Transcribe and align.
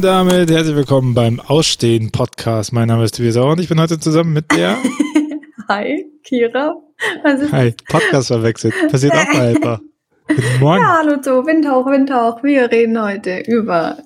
Und 0.00 0.06
damit 0.06 0.50
herzlich 0.50 0.74
willkommen 0.74 1.12
beim 1.12 1.40
Ausstehen 1.40 2.10
Podcast. 2.10 2.72
Mein 2.72 2.88
Name 2.88 3.04
ist 3.04 3.16
Tobias 3.16 3.34
Sauer 3.34 3.52
und 3.52 3.60
ich 3.60 3.68
bin 3.68 3.78
heute 3.78 4.00
zusammen 4.00 4.32
mit 4.32 4.50
der. 4.50 4.78
Hi, 5.68 6.06
Kira. 6.24 6.74
Hi, 7.52 7.74
Podcast 7.86 8.28
verwechselt. 8.28 8.72
Passiert 8.90 9.12
auch 9.12 9.34
mal 9.34 9.54
etwa. 9.54 9.78
Guten 10.26 10.42
Morgen. 10.60 10.82
Ja, 10.82 11.02
hallo 11.02 11.20
zu 11.20 11.44
Windhauch, 11.44 11.84
Windhauch. 11.84 12.42
Wir 12.42 12.70
reden 12.70 12.98
heute 12.98 13.40
über. 13.46 13.98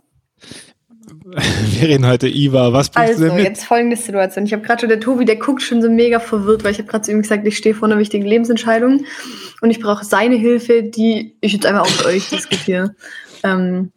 Wir 1.78 1.88
reden 1.88 2.08
heute 2.08 2.26
über. 2.26 2.72
Was 2.72 2.90
bringst 2.90 3.10
also, 3.10 3.22
du 3.22 3.28
denn 3.28 3.36
mit? 3.36 3.44
jetzt 3.44 3.64
folgende 3.64 3.96
Situation. 3.96 4.46
Ich 4.46 4.52
habe 4.52 4.62
gerade 4.64 4.80
schon, 4.80 4.88
der 4.88 4.98
Tobi, 4.98 5.24
der 5.24 5.36
guckt 5.36 5.62
schon 5.62 5.80
so 5.80 5.88
mega 5.88 6.18
verwirrt, 6.18 6.64
weil 6.64 6.72
ich 6.72 6.78
habe 6.78 6.88
gerade 6.88 7.04
zu 7.04 7.12
ihm 7.12 7.22
gesagt, 7.22 7.46
ich 7.46 7.56
stehe 7.56 7.76
vor 7.76 7.86
einer 7.86 7.98
wichtigen 7.98 8.26
Lebensentscheidung 8.26 9.04
und 9.60 9.70
ich 9.70 9.78
brauche 9.78 10.04
seine 10.04 10.34
Hilfe, 10.34 10.82
die 10.82 11.36
ich 11.40 11.52
jetzt 11.52 11.66
einmal 11.66 11.82
auch 11.82 11.90
mit 11.90 12.04
euch 12.04 12.30
diskutiere. 12.30 12.96
Ähm, 13.44 13.92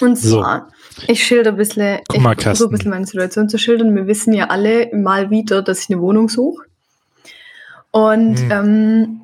und 0.00 0.16
zwar, 0.16 0.68
so. 0.96 1.02
ich 1.08 1.24
schilder 1.24 1.50
ein 1.50 1.56
bisschen, 1.56 2.00
ich 2.12 2.22
versuche 2.42 2.68
ein 2.68 2.72
bisschen 2.72 2.90
meine 2.90 3.06
Situation 3.06 3.48
zu 3.48 3.58
schildern. 3.58 3.94
Wir 3.94 4.06
wissen 4.06 4.32
ja 4.32 4.46
alle 4.48 4.90
mal 4.94 5.30
wieder, 5.30 5.62
dass 5.62 5.82
ich 5.82 5.90
eine 5.90 6.00
Wohnung 6.00 6.28
suche. 6.28 6.64
Und 7.90 8.38
hm. 8.38 8.50
ähm, 8.50 9.20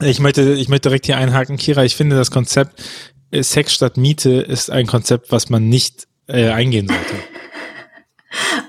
ich 0.00 0.20
möchte, 0.20 0.42
ich 0.42 0.68
möchte 0.68 0.88
direkt 0.88 1.06
hier 1.06 1.18
einhaken, 1.18 1.56
Kira. 1.56 1.84
Ich 1.84 1.96
finde 1.96 2.16
das 2.16 2.30
Konzept 2.30 2.82
äh, 3.30 3.42
Sex 3.42 3.74
statt 3.74 3.96
Miete 3.96 4.30
ist 4.30 4.70
ein 4.70 4.86
Konzept, 4.86 5.30
was 5.30 5.50
man 5.50 5.68
nicht 5.68 6.08
äh, 6.26 6.50
eingehen 6.50 6.88
sollte. 6.88 7.14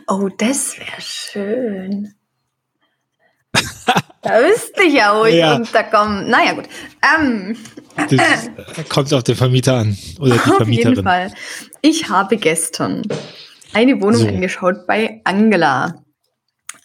Oh, 0.08 0.28
das 0.28 0.78
wäre 0.78 1.00
schön. 1.00 2.16
da 4.22 4.32
wüsste 4.40 4.84
ich 4.84 4.94
ja, 4.94 5.18
wo 5.20 5.26
ich 5.26 5.36
ja. 5.36 5.56
unterkomme. 5.56 6.24
Naja, 6.24 6.54
gut. 6.54 6.66
Ähm, 7.16 7.58
das 8.10 8.50
kommt 8.90 9.14
auf 9.14 9.24
den 9.24 9.36
Vermieter 9.36 9.76
an. 9.76 9.98
Oder 10.20 10.34
die 10.34 10.40
auf 10.50 10.58
Vermieterin. 10.58 10.96
jeden 10.96 11.04
Fall. 11.04 11.34
Ich 11.82 12.10
habe 12.10 12.38
gestern 12.38 13.04
eine 13.74 14.02
Wohnung 14.02 14.22
so. 14.22 14.28
angeschaut 14.28 14.88
bei 14.88 15.22
Angela. 15.24 16.04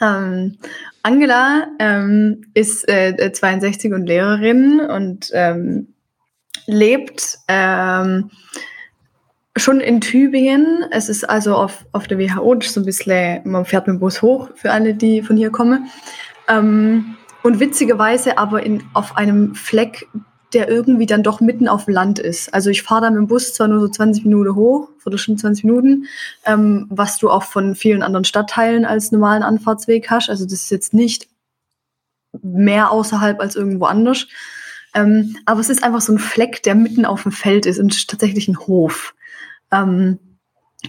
Ähm, 0.01 0.59
Angela 1.03 1.69
ähm, 1.79 2.43
ist 2.55 2.89
äh, 2.89 3.33
62 3.33 3.93
und 3.93 4.07
Lehrerin 4.07 4.81
und 4.81 5.31
ähm, 5.33 5.95
lebt 6.67 7.39
ähm, 7.49 8.31
schon 9.57 9.81
in 9.81 10.01
Tübingen. 10.01 10.85
Es 10.91 11.09
ist 11.09 11.25
also 11.25 11.55
auf, 11.55 11.87
auf 11.93 12.07
der 12.09 12.19
WHO, 12.19 12.57
das 12.57 12.69
ist 12.69 12.75
so 12.75 12.81
ein 12.81 12.87
bisschen, 12.87 13.41
man 13.45 13.65
fährt 13.65 13.87
mit 13.87 13.95
dem 13.95 14.01
Bus 14.01 14.21
hoch 14.21 14.51
für 14.55 14.71
alle, 14.71 14.95
die 14.95 15.23
von 15.23 15.37
hier 15.37 15.51
kommen. 15.51 15.89
Ähm, 16.49 17.17
und 17.43 17.61
witzigerweise 17.61 18.39
aber 18.39 18.63
in, 18.65 18.83
auf 18.93 19.17
einem 19.17 19.55
Fleck, 19.55 20.09
der 20.53 20.69
irgendwie 20.69 21.07
dann 21.07 21.23
doch 21.23 21.41
mitten 21.41 21.69
auf 21.69 21.85
dem 21.85 21.95
Land 21.95 22.19
ist. 22.19 22.53
Also 22.55 22.71
ich 22.71 22.83
fahre 22.83 23.03
da 23.03 23.11
mit 23.11 23.19
dem 23.19 23.27
Bus 23.27 23.55
zwar 23.55 23.69
nur 23.69 23.81
so 23.81 23.89
20 23.89 24.25
Minuten 24.25 24.55
hoch, 24.55 24.89
Viertelstunde 24.99 25.41
20 25.41 25.65
Minuten, 25.65 26.07
ähm, 26.45 26.87
was 26.89 27.19
du 27.19 27.31
auch 27.31 27.43
von 27.43 27.75
vielen 27.75 28.03
anderen 28.03 28.25
Stadtteilen 28.25 28.85
als 28.85 29.13
normalen 29.13 29.43
Anfahrtsweg 29.43 30.11
hast. 30.11 30.31
Also 30.31 30.45
das 30.45 30.55
ist 30.55 30.71
jetzt 30.71 30.95
nicht 30.95 31.29
mehr 32.43 32.91
außerhalb 32.91 33.41
als 33.41 33.57
irgendwo 33.57 33.87
anders. 33.87 34.27
Ähm, 34.95 35.37
aber 35.45 35.61
es 35.61 35.69
ist 35.69 35.85
einfach 35.85 36.01
so 36.01 36.13
ein 36.13 36.19
Fleck, 36.19 36.63
der 36.63 36.75
mitten 36.75 37.05
auf 37.05 37.25
dem 37.25 37.33
Feld 37.33 37.67
ist 37.67 37.79
und 37.79 38.09
tatsächlich 38.09 38.49
ein 38.49 38.59
Hof. 38.59 39.15
Ähm, 39.71 40.19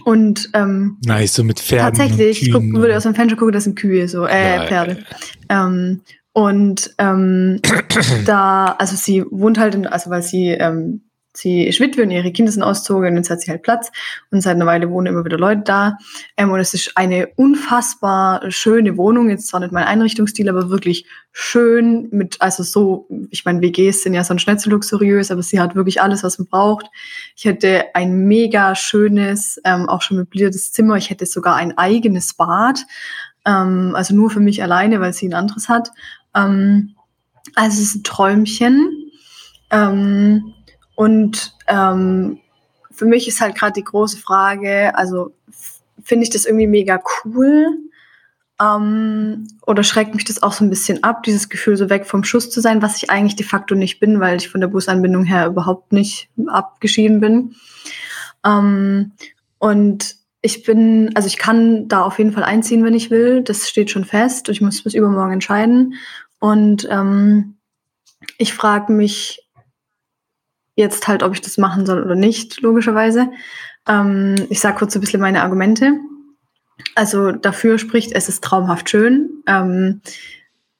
und 0.04 0.50
ähm, 0.54 0.98
nice, 1.04 1.34
so 1.34 1.44
mit 1.44 1.60
Pferden. 1.60 1.98
Tatsächlich, 1.98 2.42
ich 2.42 2.52
guck, 2.52 2.62
würde 2.72 2.96
aus 2.96 3.02
dem 3.04 3.14
Fenster 3.14 3.36
gucken, 3.36 3.52
das 3.52 3.64
sind 3.64 3.78
Kühe, 3.78 4.08
so, 4.08 4.26
äh, 4.26 4.66
Pferde. 4.66 4.98
Ähm, 5.48 6.02
und 6.32 6.94
ähm, 6.98 7.60
da, 8.24 8.76
also 8.78 8.96
sie 8.96 9.24
wohnt 9.30 9.58
halt, 9.58 9.74
in, 9.74 9.86
also 9.86 10.10
weil 10.10 10.22
sie 10.22 10.48
ähm, 10.50 11.07
sie 11.38 11.66
ist 11.66 11.80
Witwe 11.80 12.02
und 12.02 12.10
ihre 12.10 12.32
Kinder 12.32 12.50
sind 12.50 12.62
ausgezogen 12.62 13.10
und 13.10 13.16
jetzt 13.16 13.30
hat 13.30 13.40
sie 13.40 13.50
halt 13.50 13.62
Platz 13.62 13.90
und 14.30 14.40
seit 14.40 14.56
einer 14.56 14.66
Weile 14.66 14.90
wohnen 14.90 15.06
immer 15.06 15.24
wieder 15.24 15.38
Leute 15.38 15.62
da. 15.64 15.98
Ähm, 16.36 16.50
und 16.50 16.60
es 16.60 16.74
ist 16.74 16.96
eine 16.96 17.28
unfassbar 17.36 18.50
schöne 18.50 18.96
Wohnung, 18.96 19.30
jetzt 19.30 19.46
zwar 19.46 19.60
nicht 19.60 19.72
mein 19.72 19.84
Einrichtungsstil, 19.84 20.48
aber 20.48 20.70
wirklich 20.70 21.06
schön 21.32 22.08
mit, 22.10 22.40
also 22.40 22.62
so, 22.62 23.08
ich 23.30 23.44
meine, 23.44 23.60
WGs 23.60 24.02
sind 24.02 24.14
ja 24.14 24.24
sonst 24.24 24.46
nicht 24.46 24.60
so 24.60 24.70
luxuriös, 24.70 25.30
aber 25.30 25.42
sie 25.42 25.60
hat 25.60 25.74
wirklich 25.74 26.02
alles, 26.02 26.22
was 26.24 26.38
man 26.38 26.48
braucht. 26.48 26.86
Ich 27.36 27.44
hätte 27.44 27.84
ein 27.94 28.26
mega 28.26 28.74
schönes, 28.74 29.60
ähm, 29.64 29.88
auch 29.88 30.02
schon 30.02 30.16
möbliertes 30.16 30.72
Zimmer. 30.72 30.96
Ich 30.96 31.10
hätte 31.10 31.26
sogar 31.26 31.54
ein 31.54 31.78
eigenes 31.78 32.34
Bad, 32.34 32.84
ähm, 33.46 33.92
also 33.94 34.14
nur 34.14 34.30
für 34.30 34.40
mich 34.40 34.62
alleine, 34.62 35.00
weil 35.00 35.12
sie 35.12 35.28
ein 35.28 35.34
anderes 35.34 35.68
hat. 35.68 35.90
Ähm, 36.34 36.96
also 37.54 37.80
es 37.80 37.88
ist 37.88 37.94
ein 37.96 38.04
Träumchen. 38.04 39.10
Ähm, 39.70 40.54
und 40.98 41.54
ähm, 41.68 42.40
für 42.90 43.06
mich 43.06 43.28
ist 43.28 43.40
halt 43.40 43.54
gerade 43.54 43.74
die 43.74 43.84
große 43.84 44.18
Frage, 44.18 44.96
also 44.96 45.32
finde 46.02 46.24
ich 46.24 46.30
das 46.30 46.44
irgendwie 46.44 46.66
mega 46.66 47.00
cool 47.24 47.68
ähm, 48.60 49.46
oder 49.64 49.84
schreckt 49.84 50.16
mich 50.16 50.24
das 50.24 50.42
auch 50.42 50.50
so 50.50 50.64
ein 50.64 50.70
bisschen 50.70 51.04
ab, 51.04 51.22
dieses 51.22 51.48
Gefühl 51.48 51.76
so 51.76 51.88
weg 51.88 52.04
vom 52.04 52.24
Schuss 52.24 52.50
zu 52.50 52.60
sein, 52.60 52.82
was 52.82 52.96
ich 52.96 53.10
eigentlich 53.10 53.36
de 53.36 53.46
facto 53.46 53.76
nicht 53.76 54.00
bin, 54.00 54.18
weil 54.18 54.38
ich 54.38 54.48
von 54.48 54.60
der 54.60 54.66
Busanbindung 54.66 55.22
her 55.22 55.46
überhaupt 55.46 55.92
nicht 55.92 56.30
abgeschieden 56.48 57.20
bin. 57.20 57.54
Ähm, 58.44 59.12
und 59.58 60.16
ich 60.42 60.64
bin, 60.64 61.12
also 61.14 61.28
ich 61.28 61.38
kann 61.38 61.86
da 61.86 62.02
auf 62.02 62.18
jeden 62.18 62.32
Fall 62.32 62.42
einziehen, 62.42 62.82
wenn 62.82 62.94
ich 62.94 63.12
will. 63.12 63.42
Das 63.42 63.68
steht 63.68 63.92
schon 63.92 64.04
fest. 64.04 64.48
Ich 64.48 64.60
muss 64.60 64.82
bis 64.82 64.94
übermorgen 64.94 65.34
entscheiden. 65.34 65.94
Und 66.40 66.88
ähm, 66.90 67.54
ich 68.36 68.52
frage 68.52 68.92
mich 68.92 69.47
Jetzt 70.78 71.08
halt, 71.08 71.24
ob 71.24 71.32
ich 71.32 71.40
das 71.40 71.58
machen 71.58 71.86
soll 71.86 72.00
oder 72.04 72.14
nicht, 72.14 72.60
logischerweise. 72.60 73.32
Ähm, 73.88 74.36
ich 74.48 74.60
sage 74.60 74.78
kurz 74.78 74.94
ein 74.94 75.00
bisschen 75.00 75.20
meine 75.20 75.42
Argumente. 75.42 75.94
Also 76.94 77.32
dafür 77.32 77.78
spricht, 77.78 78.12
es 78.12 78.28
ist 78.28 78.44
traumhaft 78.44 78.88
schön. 78.88 79.42
Ähm, 79.48 80.02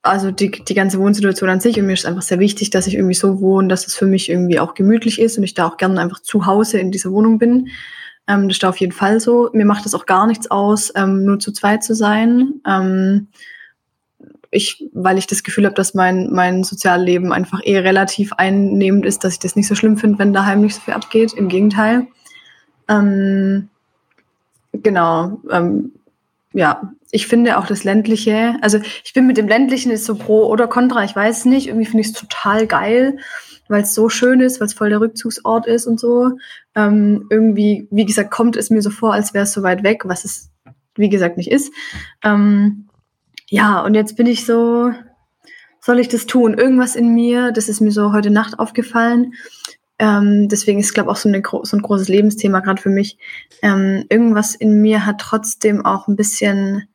also 0.03 0.31
die, 0.31 0.53
die 0.53 0.75
ganze 0.75 1.01
Wohnsituation 1.01 1.51
an 1.51 1.59
sich 1.59 1.81
und 1.81 1.87
mir 1.87 1.95
ist 1.95 2.07
einfach 2.07 2.23
sehr 2.23 2.39
wichtig, 2.39 2.71
dass 2.71 2.87
ich 2.87 2.95
irgendwie 2.95 3.15
so 3.15 3.41
wohne, 3.41 3.67
dass 3.67 3.89
es 3.89 3.97
für 3.97 4.07
mich 4.07 4.29
irgendwie 4.29 4.61
auch 4.61 4.75
gemütlich 4.75 5.21
ist 5.21 5.37
und 5.37 5.43
ich 5.43 5.55
da 5.55 5.67
auch 5.67 5.79
gerne 5.79 6.01
einfach 6.01 6.21
zu 6.21 6.47
Hause 6.47 6.79
in 6.79 6.93
dieser 6.93 7.11
Wohnung 7.11 7.41
bin. 7.41 7.67
Ähm, 8.29 8.47
das 8.47 8.59
ist 8.59 8.63
da 8.63 8.69
auf 8.69 8.77
jeden 8.77 8.93
Fall 8.93 9.19
so. 9.19 9.51
Mir 9.53 9.67
macht 9.67 9.85
das 9.85 9.97
auch 9.97 10.07
gar 10.07 10.29
nichts 10.29 10.49
aus, 10.49 10.93
ähm, 10.95 11.25
nur 11.25 11.41
zu 11.41 11.51
zweit 11.51 11.83
zu 11.83 11.97
sein. 11.97 12.61
Ich, 14.51 14.89
weil 14.93 15.19
ich 15.19 15.27
das 15.27 15.43
Gefühl 15.43 15.67
habe, 15.67 15.75
dass 15.75 15.95
mein, 15.95 16.31
mein 16.33 16.65
Sozialleben 16.65 17.33
einfach 17.33 17.61
eher 17.63 17.85
relativ 17.85 18.33
einnehmend 18.33 19.05
ist, 19.05 19.25
dass 19.25 19.35
ich 19.35 19.39
das 19.39 19.57
nicht 19.57 19.69
so 19.69 19.75
schlimm 19.75 19.99
finde, 19.99 20.19
wenn 20.19 20.33
daheim 20.33 20.63
nicht 20.63 20.75
so 20.75 20.81
viel 20.81 20.95
abgeht. 20.95 21.35
Im 21.35 21.49
Gegenteil. 21.49 22.07
Ähm, 22.89 23.69
genau. 24.73 25.41
Ähm, 25.51 25.93
ja, 26.53 26.93
ich 27.11 27.27
finde 27.27 27.59
auch 27.59 27.67
das 27.67 27.85
ländliche, 27.85 28.57
also 28.63 28.79
ich 29.05 29.13
bin 29.13 29.27
mit 29.27 29.37
dem 29.37 29.49
ländlichen 29.49 29.93
ist 29.93 30.05
so 30.05 30.15
pro 30.15 30.47
oder 30.47 30.67
contra, 30.67 31.05
ich 31.05 31.15
weiß 31.15 31.45
nicht. 31.45 31.69
Irgendwie 31.69 31.87
finde 31.87 32.01
ich 32.01 32.09
es 32.09 32.13
total 32.15 32.67
geil, 32.67 33.19
weil 33.69 33.83
es 33.83 33.95
so 33.95 34.09
schön 34.09 34.41
ist, 34.41 34.61
weil 34.61 34.67
es 34.67 34.75
voll 34.75 34.91
der 34.91 35.01
Rückzugsort 35.01 35.67
ist 35.67 35.87
und 35.87 36.01
so. 36.01 36.33
Ähm, 36.75 37.27
irgendwie, 37.31 37.87
wie 37.91 38.07
gesagt, 38.07 38.31
kommt 38.31 38.57
es 38.57 38.71
mir 38.71 38.83
so 38.83 38.91
vor, 38.91 39.13
als 39.13 39.35
wäre 39.35 39.45
es 39.45 39.53
so 39.53 39.63
weit 39.63 39.83
weg, 39.83 40.03
was 40.07 40.25
es 40.25 40.51
wie 40.97 41.09
gesagt 41.09 41.37
nicht 41.37 41.51
ist. 41.51 41.73
Ähm, 42.23 42.88
ja, 43.51 43.81
und 43.81 43.95
jetzt 43.95 44.17
bin 44.17 44.27
ich 44.27 44.45
so, 44.45 44.93
soll 45.81 45.99
ich 45.99 46.09
das 46.09 46.27
tun? 46.27 46.55
Irgendwas 46.55 46.97
in 46.97 47.15
mir, 47.15 47.51
das 47.53 47.69
ist 47.69 47.81
mir 47.81 47.93
so 47.93 48.13
heute 48.13 48.31
Nacht 48.31 48.59
aufgefallen. 48.59 49.35
Ähm, 49.99 50.49
deswegen 50.49 50.79
ist, 50.79 50.95
glaube 50.95 51.11
ich, 51.11 51.13
auch 51.13 51.21
so, 51.21 51.29
eine, 51.29 51.43
so, 51.63 51.77
ein 51.77 51.83
großes 51.83 52.09
Lebensthema 52.09 52.61
gerade 52.61 52.81
für 52.81 52.91
mich. 52.91 53.19
Ähm, 53.63 54.05
irgendwas 54.09 54.55
in 54.55 54.81
mir 54.81 55.07
hat 55.07 55.19
trotzdem 55.19 55.85
auch 55.85 56.09
ein 56.09 56.17
bisschen 56.17 56.89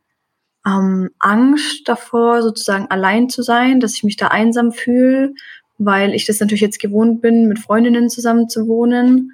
ähm, 0.66 1.10
Angst 1.20 1.88
davor, 1.88 2.42
sozusagen 2.42 2.90
allein 2.90 3.30
zu 3.30 3.42
sein, 3.42 3.80
dass 3.80 3.96
ich 3.96 4.04
mich 4.04 4.16
da 4.16 4.28
einsam 4.28 4.72
fühle, 4.72 5.34
weil 5.78 6.14
ich 6.14 6.26
das 6.26 6.40
natürlich 6.40 6.62
jetzt 6.62 6.80
gewohnt 6.80 7.22
bin, 7.22 7.48
mit 7.48 7.60
Freundinnen 7.60 8.10
zusammen 8.10 8.48
zu 8.48 8.68
wohnen. 8.68 9.34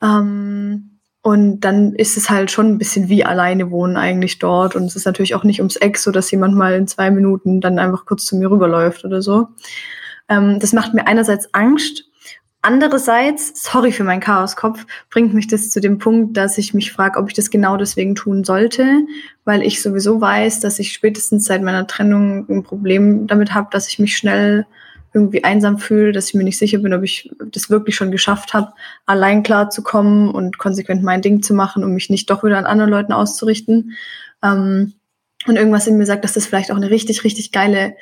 Ähm, 0.00 0.91
und 1.22 1.60
dann 1.60 1.94
ist 1.94 2.16
es 2.16 2.28
halt 2.28 2.50
schon 2.50 2.66
ein 2.66 2.78
bisschen 2.78 3.08
wie 3.08 3.24
alleine 3.24 3.70
wohnen 3.70 3.96
eigentlich 3.96 4.40
dort. 4.40 4.74
Und 4.74 4.84
es 4.84 4.96
ist 4.96 5.06
natürlich 5.06 5.36
auch 5.36 5.44
nicht 5.44 5.60
ums 5.60 5.76
Eck, 5.76 5.96
so 5.96 6.10
dass 6.10 6.30
jemand 6.32 6.56
mal 6.56 6.74
in 6.74 6.88
zwei 6.88 7.12
Minuten 7.12 7.60
dann 7.60 7.78
einfach 7.78 8.04
kurz 8.06 8.26
zu 8.26 8.36
mir 8.36 8.50
rüberläuft 8.50 9.04
oder 9.04 9.22
so. 9.22 9.48
Ähm, 10.28 10.58
das 10.58 10.72
macht 10.72 10.94
mir 10.94 11.06
einerseits 11.06 11.54
Angst. 11.54 12.04
Andererseits, 12.60 13.62
sorry 13.62 13.92
für 13.92 14.02
meinen 14.02 14.20
Chaoskopf, 14.20 14.84
bringt 15.10 15.32
mich 15.32 15.46
das 15.46 15.70
zu 15.70 15.80
dem 15.80 15.98
Punkt, 15.98 16.36
dass 16.36 16.58
ich 16.58 16.74
mich 16.74 16.92
frage, 16.92 17.18
ob 17.20 17.28
ich 17.28 17.34
das 17.34 17.50
genau 17.50 17.76
deswegen 17.76 18.16
tun 18.16 18.42
sollte, 18.42 19.04
weil 19.44 19.62
ich 19.62 19.80
sowieso 19.80 20.20
weiß, 20.20 20.58
dass 20.58 20.80
ich 20.80 20.92
spätestens 20.92 21.44
seit 21.44 21.62
meiner 21.62 21.86
Trennung 21.86 22.48
ein 22.48 22.62
Problem 22.64 23.28
damit 23.28 23.54
habe, 23.54 23.68
dass 23.70 23.88
ich 23.88 24.00
mich 24.00 24.16
schnell 24.16 24.66
irgendwie 25.14 25.44
einsam 25.44 25.78
fühle, 25.78 26.12
dass 26.12 26.28
ich 26.28 26.34
mir 26.34 26.44
nicht 26.44 26.58
sicher 26.58 26.78
bin, 26.78 26.94
ob 26.94 27.02
ich 27.02 27.30
das 27.50 27.70
wirklich 27.70 27.96
schon 27.96 28.10
geschafft 28.10 28.54
habe, 28.54 28.72
allein 29.06 29.42
klarzukommen 29.42 30.30
und 30.30 30.58
konsequent 30.58 31.02
mein 31.02 31.22
Ding 31.22 31.42
zu 31.42 31.54
machen, 31.54 31.84
um 31.84 31.92
mich 31.92 32.08
nicht 32.10 32.30
doch 32.30 32.42
wieder 32.44 32.58
an 32.58 32.66
anderen 32.66 32.90
Leuten 32.90 33.12
auszurichten. 33.12 33.92
Ähm, 34.42 34.94
und 35.46 35.56
irgendwas 35.56 35.86
in 35.86 35.98
mir 35.98 36.06
sagt, 36.06 36.24
dass 36.24 36.34
das 36.34 36.46
vielleicht 36.46 36.70
auch 36.70 36.76
eine 36.76 36.90
richtig, 36.90 37.24
richtig 37.24 37.52
geile 37.52 37.96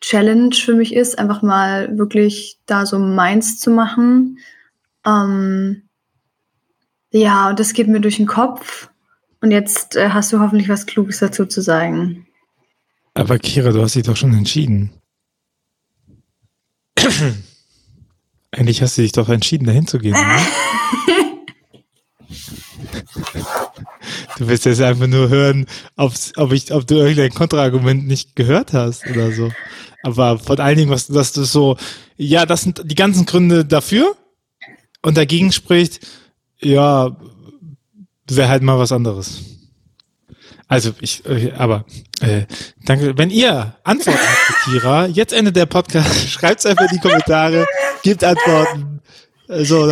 Challenge 0.00 0.54
für 0.54 0.74
mich 0.74 0.94
ist, 0.94 1.18
einfach 1.18 1.42
mal 1.42 1.96
wirklich 1.98 2.58
da 2.66 2.86
so 2.86 2.98
meins 2.98 3.58
zu 3.58 3.70
machen. 3.70 4.38
Ähm, 5.06 5.82
Ja, 7.10 7.50
und 7.50 7.60
das 7.60 7.74
geht 7.74 7.88
mir 7.88 8.00
durch 8.00 8.16
den 8.16 8.26
Kopf. 8.26 8.88
Und 9.40 9.50
jetzt 9.50 9.94
äh, 9.94 10.08
hast 10.08 10.32
du 10.32 10.40
hoffentlich 10.40 10.68
was 10.68 10.86
Kluges 10.86 11.18
dazu 11.18 11.46
zu 11.46 11.60
sagen. 11.60 12.26
Aber 13.14 13.38
Kira, 13.38 13.70
du 13.70 13.82
hast 13.82 13.94
dich 13.94 14.02
doch 14.02 14.16
schon 14.16 14.34
entschieden. 14.34 14.90
Eigentlich 18.50 18.82
hast 18.82 18.96
du 18.98 19.02
dich 19.02 19.12
doch 19.12 19.28
entschieden, 19.28 19.66
dahin 19.66 19.86
zu 19.86 19.98
gehen. 19.98 20.12
Ne? 20.12 20.38
du 24.38 24.48
willst 24.48 24.64
jetzt 24.64 24.80
einfach 24.80 25.06
nur 25.06 25.28
hören, 25.28 25.66
ob 25.96 26.52
ich, 26.52 26.72
ob 26.72 26.86
du 26.86 26.96
irgendein 26.96 27.34
Kontraargument 27.34 28.06
nicht 28.06 28.36
gehört 28.36 28.72
hast 28.72 29.06
oder 29.08 29.32
so. 29.32 29.50
Aber 30.02 30.38
vor 30.38 30.58
allen 30.60 30.76
Dingen, 30.76 30.90
was, 30.90 31.06
dass 31.06 31.32
du 31.32 31.44
so, 31.44 31.76
ja, 32.16 32.46
das 32.46 32.62
sind 32.62 32.82
die 32.84 32.94
ganzen 32.94 33.26
Gründe 33.26 33.64
dafür 33.64 34.16
und 35.02 35.16
dagegen 35.16 35.50
spricht, 35.50 36.06
ja, 36.60 37.16
wäre 38.28 38.48
halt 38.48 38.62
mal 38.62 38.78
was 38.78 38.92
anderes. 38.92 39.42
Also 40.74 40.90
ich, 41.00 41.24
äh, 41.24 41.52
aber 41.56 41.84
äh, 42.20 42.46
danke. 42.84 43.16
Wenn 43.16 43.30
ihr 43.30 43.76
Antworten 43.84 44.18
habt, 44.18 44.64
Kira, 44.64 45.06
jetzt 45.06 45.32
endet 45.32 45.54
der 45.54 45.66
Podcast. 45.66 46.28
Schreibt's 46.28 46.66
einfach 46.66 46.90
in 46.90 46.96
die 46.96 46.98
Kommentare, 46.98 47.64
gebt 48.02 48.24
Antworten. 48.24 49.00
So, 49.46 49.88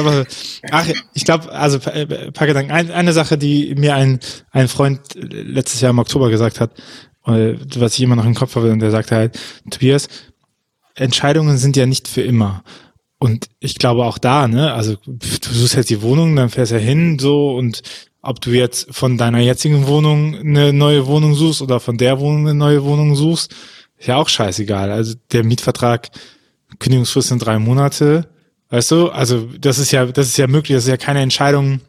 ach, 0.73 0.87
ich 1.15 1.25
glaube, 1.25 1.53
also 1.53 1.79
äh, 1.89 2.33
paar 2.33 2.49
Gedanken. 2.49 2.73
Ein, 2.73 2.91
eine 2.91 3.13
Sache, 3.13 3.39
die 3.39 3.77
mir 3.77 3.95
ein 3.95 4.19
ein 4.51 4.67
Freund 4.67 5.01
letztes 5.15 5.81
Jahr 5.81 5.91
im 5.91 6.01
Oktober 6.01 6.31
gesagt 6.31 6.59
hat, 6.59 6.73
äh, 7.27 7.55
was 7.77 7.95
ich 7.95 8.01
immer 8.01 8.17
noch 8.17 8.27
im 8.27 8.35
Kopf 8.35 8.57
habe, 8.57 8.73
und 8.73 8.81
der 8.81 8.91
sagte 8.91 9.15
halt, 9.15 9.39
Tobias, 9.71 10.09
Entscheidungen 10.97 11.59
sind 11.59 11.77
ja 11.77 11.87
nicht 11.87 12.09
für 12.09 12.23
immer. 12.23 12.65
Und 13.21 13.47
ich 13.61 13.77
glaube 13.77 14.05
auch 14.05 14.19
da, 14.19 14.49
ne, 14.49 14.73
also 14.73 14.97
du 15.05 15.49
suchst 15.49 15.77
jetzt 15.77 15.91
die 15.91 16.03
Wohnung, 16.03 16.35
dann 16.35 16.51
fährst 16.51 16.73
du 16.73 16.77
ja 16.77 16.81
hin, 16.81 17.21
so 17.21 17.55
und 17.55 17.83
ob 18.23 18.41
du 18.41 18.51
jetzt 18.51 18.87
von 18.95 19.19
deiner 19.19 19.41
jetzigen 19.41 19.87
Wohnung 19.89 20.37
eine 20.37 20.73
neue 20.73 21.07
Wohnung 21.07 21.35
suchst 21.35 21.61
oder 21.61 21.81
von 21.81 21.99
der 21.99 22.21
Wohnung 22.21 22.47
eine 22.47 22.55
neue 22.55 22.85
Wohnung 22.85 23.17
suchst, 23.17 23.53
ist 23.99 24.07
ja 24.07 24.17
auch 24.17 24.29
scheißegal. 24.29 24.91
Also 24.91 25.15
der 25.33 25.45
Mietvertrag, 25.45 26.11
Kündigungsfrist 26.79 27.29
sind 27.29 27.45
drei 27.45 27.59
Monate, 27.59 28.29
weißt 28.71 28.93
du? 28.93 29.09
Also 29.09 29.49
das 29.59 29.79
ist 29.79 29.91
ja, 29.91 30.07
das 30.07 30.29
ist 30.29 30.37
ja 30.39 30.47
möglich, 30.47 30.77
das 30.77 30.85
ist 30.85 30.91
ja 30.91 30.97
keine 30.97 31.21
Entscheidung. 31.21 31.81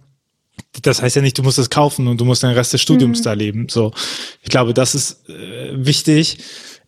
Das 0.82 1.02
heißt 1.02 1.16
ja 1.16 1.22
nicht, 1.22 1.38
du 1.38 1.44
musst 1.44 1.60
es 1.60 1.70
kaufen 1.70 2.08
und 2.08 2.20
du 2.20 2.26
musst 2.26 2.42
den 2.42 2.50
Rest 2.50 2.74
des 2.74 2.82
Studiums 2.82 3.20
mhm. 3.20 3.24
da 3.24 3.34
leben. 3.34 3.68
So, 3.70 3.94
ich 4.42 4.50
glaube, 4.50 4.74
das 4.74 4.96
ist 4.96 5.30
äh, 5.30 5.72
wichtig 5.74 6.40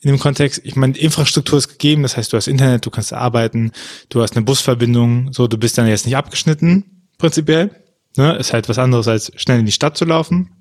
in 0.02 0.10
dem 0.10 0.20
Kontext. 0.20 0.62
Ich 0.64 0.76
meine, 0.76 0.98
Infrastruktur 0.98 1.60
ist 1.60 1.70
gegeben, 1.70 2.02
das 2.02 2.18
heißt, 2.18 2.34
du 2.34 2.38
hast 2.38 2.48
Internet, 2.48 2.86
du 2.86 2.90
kannst 2.90 3.14
arbeiten, 3.14 3.72
du 4.10 4.22
hast 4.22 4.36
eine 4.36 4.46
Busverbindung, 4.46 5.34
so, 5.34 5.48
du 5.48 5.58
bist 5.58 5.78
dann 5.78 5.88
jetzt 5.88 6.06
nicht 6.06 6.18
abgeschnitten, 6.18 7.08
prinzipiell. 7.18 7.85
Ne? 8.18 8.36
Ist 8.38 8.54
halt 8.54 8.70
was 8.70 8.80
anderes, 8.80 9.08
als 9.08 9.32
schnell 9.36 9.60
in 9.60 9.66
die 9.66 9.72
Stadt 9.72 9.98
zu 9.98 10.06
laufen. 10.06 10.52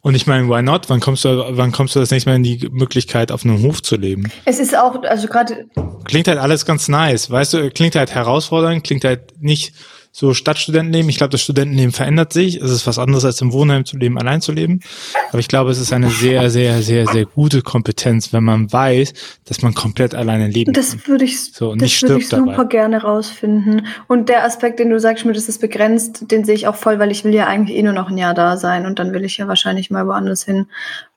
Und 0.00 0.14
ich 0.14 0.26
meine, 0.26 0.48
why 0.48 0.62
not? 0.62 0.88
Wann 0.88 1.00
kommst 1.00 1.24
du, 1.24 1.44
wann 1.50 1.72
kommst 1.72 1.96
du 1.96 2.00
das 2.00 2.10
nächste 2.10 2.30
Mal 2.30 2.36
in 2.36 2.44
die 2.44 2.68
Möglichkeit, 2.70 3.32
auf 3.32 3.44
einem 3.44 3.62
Hof 3.62 3.82
zu 3.82 3.96
leben? 3.96 4.30
Es 4.44 4.60
ist 4.60 4.76
auch, 4.76 5.02
also 5.02 5.26
gerade. 5.26 5.66
Klingt 6.04 6.28
halt 6.28 6.38
alles 6.38 6.64
ganz 6.64 6.88
nice, 6.88 7.30
weißt 7.30 7.54
du, 7.54 7.70
klingt 7.70 7.96
halt 7.96 8.14
herausfordernd, 8.14 8.84
klingt 8.84 9.04
halt 9.04 9.40
nicht 9.40 9.74
so 10.18 10.34
Stadtstudentenleben. 10.34 11.08
Ich 11.08 11.16
glaube, 11.16 11.30
das 11.30 11.42
Studentenleben 11.42 11.92
verändert 11.92 12.32
sich. 12.32 12.56
Es 12.56 12.72
ist 12.72 12.88
was 12.88 12.98
anderes 12.98 13.24
als 13.24 13.40
im 13.40 13.52
Wohnheim 13.52 13.84
zu 13.84 13.96
leben, 13.96 14.18
allein 14.18 14.40
zu 14.40 14.50
leben. 14.50 14.80
Aber 15.28 15.38
ich 15.38 15.46
glaube, 15.46 15.70
es 15.70 15.78
ist 15.78 15.92
eine 15.92 16.10
sehr, 16.10 16.50
sehr, 16.50 16.82
sehr, 16.82 17.06
sehr 17.06 17.24
gute 17.24 17.62
Kompetenz, 17.62 18.32
wenn 18.32 18.42
man 18.42 18.72
weiß, 18.72 19.12
dass 19.44 19.62
man 19.62 19.74
komplett 19.74 20.16
alleine 20.16 20.48
leben 20.48 20.72
das 20.72 20.90
kann. 20.90 21.06
Würde 21.06 21.24
ich, 21.24 21.52
so, 21.52 21.70
und 21.70 21.80
das 21.80 22.02
würde 22.02 22.18
ich 22.18 22.28
super 22.28 22.50
dabei. 22.50 22.64
gerne 22.64 23.02
rausfinden. 23.02 23.86
Und 24.08 24.28
der 24.28 24.42
Aspekt, 24.42 24.80
den 24.80 24.90
du 24.90 24.98
sagst, 24.98 25.24
mir, 25.24 25.34
das 25.34 25.48
ist 25.48 25.60
begrenzt, 25.60 26.32
den 26.32 26.44
sehe 26.44 26.56
ich 26.56 26.66
auch 26.66 26.74
voll, 26.74 26.98
weil 26.98 27.12
ich 27.12 27.22
will 27.22 27.32
ja 27.32 27.46
eigentlich 27.46 27.78
eh 27.78 27.82
nur 27.84 27.92
noch 27.92 28.10
ein 28.10 28.18
Jahr 28.18 28.34
da 28.34 28.56
sein 28.56 28.86
und 28.86 28.98
dann 28.98 29.12
will 29.12 29.24
ich 29.24 29.36
ja 29.36 29.46
wahrscheinlich 29.46 29.88
mal 29.88 30.08
woanders 30.08 30.42
hin. 30.42 30.66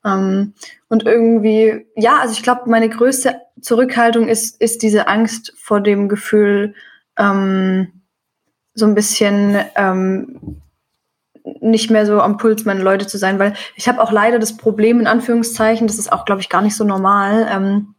Ähm, 0.05 0.53
und 0.89 1.07
irgendwie, 1.07 1.87
ja, 1.95 2.19
also 2.21 2.33
ich 2.33 2.43
glaube, 2.43 2.69
meine 2.69 2.87
größte 2.87 3.33
Zurückhaltung 3.61 4.27
ist, 4.27 4.61
ist 4.61 4.83
diese 4.83 5.07
Angst 5.07 5.53
vor 5.57 5.81
dem 5.81 6.07
Gefühl, 6.07 6.75
ähm, 7.17 8.00
so 8.73 8.85
ein 8.85 8.95
bisschen 8.95 9.57
ähm, 9.75 10.61
nicht 11.59 11.89
mehr 11.89 12.05
so 12.05 12.21
am 12.21 12.37
Puls 12.37 12.65
meiner 12.65 12.83
Leute 12.83 13.07
zu 13.07 13.17
sein, 13.17 13.39
weil 13.39 13.53
ich 13.75 13.87
habe 13.87 14.01
auch 14.01 14.11
leider 14.11 14.39
das 14.39 14.57
Problem, 14.57 14.99
in 14.99 15.07
Anführungszeichen, 15.07 15.87
das 15.87 15.97
ist 15.97 16.11
auch, 16.11 16.25
glaube 16.25 16.41
ich, 16.41 16.49
gar 16.49 16.61
nicht 16.61 16.75
so 16.75 16.83
normal, 16.83 17.47
ähm, 17.51 17.95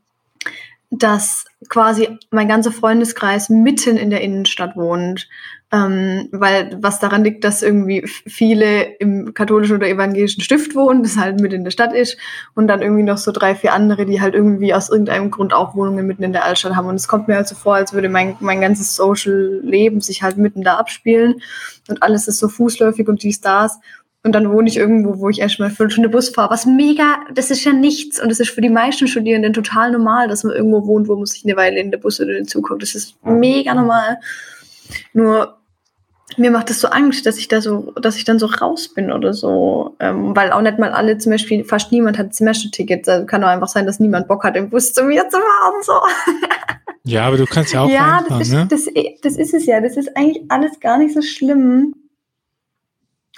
dass 0.90 1.46
quasi 1.68 2.18
mein 2.30 2.48
ganzer 2.48 2.72
Freundeskreis 2.72 3.48
mitten 3.48 3.96
in 3.96 4.10
der 4.10 4.20
Innenstadt 4.20 4.76
wohnt 4.76 5.28
ähm, 5.72 6.28
weil 6.32 6.76
was 6.82 7.00
daran 7.00 7.24
liegt, 7.24 7.44
dass 7.44 7.62
irgendwie 7.62 8.02
viele 8.06 8.82
im 8.98 9.32
katholischen 9.32 9.76
oder 9.76 9.88
evangelischen 9.88 10.42
Stift 10.42 10.74
wohnen, 10.74 11.02
das 11.02 11.16
halt 11.16 11.40
mit 11.40 11.54
in 11.54 11.64
der 11.64 11.70
Stadt 11.70 11.94
ist 11.94 12.18
und 12.54 12.68
dann 12.68 12.82
irgendwie 12.82 13.02
noch 13.02 13.16
so 13.16 13.32
drei, 13.32 13.54
vier 13.54 13.72
andere, 13.72 14.04
die 14.04 14.20
halt 14.20 14.34
irgendwie 14.34 14.74
aus 14.74 14.90
irgendeinem 14.90 15.30
Grund 15.30 15.54
auch 15.54 15.74
Wohnungen 15.74 16.06
mitten 16.06 16.24
in 16.24 16.34
der 16.34 16.44
Altstadt 16.44 16.76
haben 16.76 16.88
und 16.88 16.96
es 16.96 17.08
kommt 17.08 17.26
mir 17.26 17.36
halt 17.36 17.48
so 17.48 17.54
vor, 17.54 17.74
als 17.74 17.94
würde 17.94 18.10
mein, 18.10 18.36
mein 18.40 18.60
ganzes 18.60 18.94
Social 18.94 19.60
Leben 19.62 20.02
sich 20.02 20.22
halt 20.22 20.36
mitten 20.36 20.62
da 20.62 20.76
abspielen 20.76 21.40
und 21.88 22.02
alles 22.02 22.28
ist 22.28 22.38
so 22.38 22.48
fußläufig 22.48 23.08
und 23.08 23.22
die 23.22 23.32
Stars 23.32 23.78
und 24.24 24.32
dann 24.34 24.52
wohne 24.52 24.68
ich 24.68 24.76
irgendwo, 24.76 25.18
wo 25.18 25.30
ich 25.30 25.40
erstmal 25.40 25.70
fünf 25.70 25.94
Stunden 25.94 26.10
Bus 26.10 26.28
fahre. 26.28 26.50
Was 26.50 26.64
mega, 26.64 27.16
das 27.34 27.50
ist 27.50 27.64
ja 27.64 27.72
nichts. 27.72 28.22
Und 28.22 28.28
das 28.28 28.38
ist 28.38 28.50
für 28.50 28.60
die 28.60 28.68
meisten 28.68 29.08
Studierenden 29.08 29.52
total 29.52 29.90
normal, 29.90 30.28
dass 30.28 30.44
man 30.44 30.54
irgendwo 30.54 30.86
wohnt, 30.86 31.08
wo 31.08 31.16
man 31.16 31.26
sich 31.26 31.44
eine 31.44 31.56
Weile 31.56 31.80
in 31.80 31.90
der 31.90 31.98
Bus 31.98 32.20
oder 32.20 32.32
den 32.32 32.46
Zug 32.46 32.68
guckt. 32.68 32.82
Das 32.82 32.94
ist 32.94 33.16
mega 33.24 33.74
normal. 33.74 34.20
Nur 35.12 35.58
mir 36.38 36.50
macht 36.50 36.70
es 36.70 36.80
so 36.80 36.88
Angst, 36.88 37.26
dass 37.26 37.38
ich 37.38 37.48
da 37.48 37.60
so, 37.60 37.92
dass 38.00 38.16
ich 38.16 38.24
dann 38.24 38.38
so 38.38 38.46
raus 38.46 38.88
bin 38.88 39.12
oder 39.12 39.32
so. 39.32 39.96
Ähm, 40.00 40.34
weil 40.36 40.52
auch 40.52 40.60
nicht 40.62 40.78
mal 40.78 40.92
alle, 40.92 41.18
zum 41.18 41.32
Beispiel, 41.32 41.64
fast 41.64 41.92
niemand 41.92 42.18
hat 42.18 42.34
Semestertickets. 42.34 43.08
Also 43.08 43.26
kann 43.26 43.42
auch 43.44 43.48
einfach 43.48 43.68
sein, 43.68 43.86
dass 43.86 44.00
niemand 44.00 44.28
Bock 44.28 44.44
hat, 44.44 44.56
im 44.56 44.70
Bus 44.70 44.92
zu 44.92 45.04
mir 45.04 45.28
zu 45.28 45.38
fahren. 45.38 45.82
So. 45.82 45.92
Ja, 47.04 47.26
aber 47.26 47.36
du 47.36 47.46
kannst 47.46 47.72
ja 47.72 47.82
auch 47.82 47.88
Ja, 47.90 48.24
das, 48.28 48.40
ist, 48.40 48.52
ne? 48.52 48.66
das, 48.68 48.86
das 49.22 49.36
ist 49.36 49.54
es 49.54 49.66
ja. 49.66 49.80
Das 49.80 49.96
ist 49.96 50.16
eigentlich 50.16 50.44
alles 50.48 50.80
gar 50.80 50.98
nicht 50.98 51.14
so 51.14 51.22
schlimm. 51.22 51.94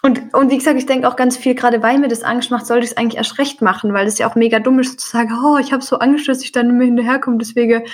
Und, 0.02 0.34
und 0.34 0.50
wie 0.50 0.58
gesagt, 0.58 0.76
ich 0.76 0.84
denke 0.84 1.08
auch 1.08 1.16
ganz 1.16 1.38
viel, 1.38 1.54
gerade 1.54 1.82
weil 1.82 1.98
mir 1.98 2.08
das 2.08 2.22
Angst 2.22 2.50
macht, 2.50 2.66
sollte 2.66 2.84
ich 2.84 2.90
es 2.90 2.96
eigentlich 2.98 3.16
erst 3.16 3.38
recht 3.38 3.62
machen, 3.62 3.94
weil 3.94 4.04
das 4.04 4.18
ja 4.18 4.28
auch 4.28 4.34
mega 4.34 4.58
dumm 4.58 4.78
ist, 4.78 5.00
zu 5.00 5.08
sagen, 5.08 5.30
oh, 5.42 5.56
ich 5.56 5.72
habe 5.72 5.82
so 5.82 5.98
Angst, 5.98 6.28
dass 6.28 6.42
ich 6.42 6.52
dann 6.52 6.66
nicht 6.66 6.76
mehr 6.76 6.86
hinterherkomme. 6.86 7.38
Deswegen 7.38 7.84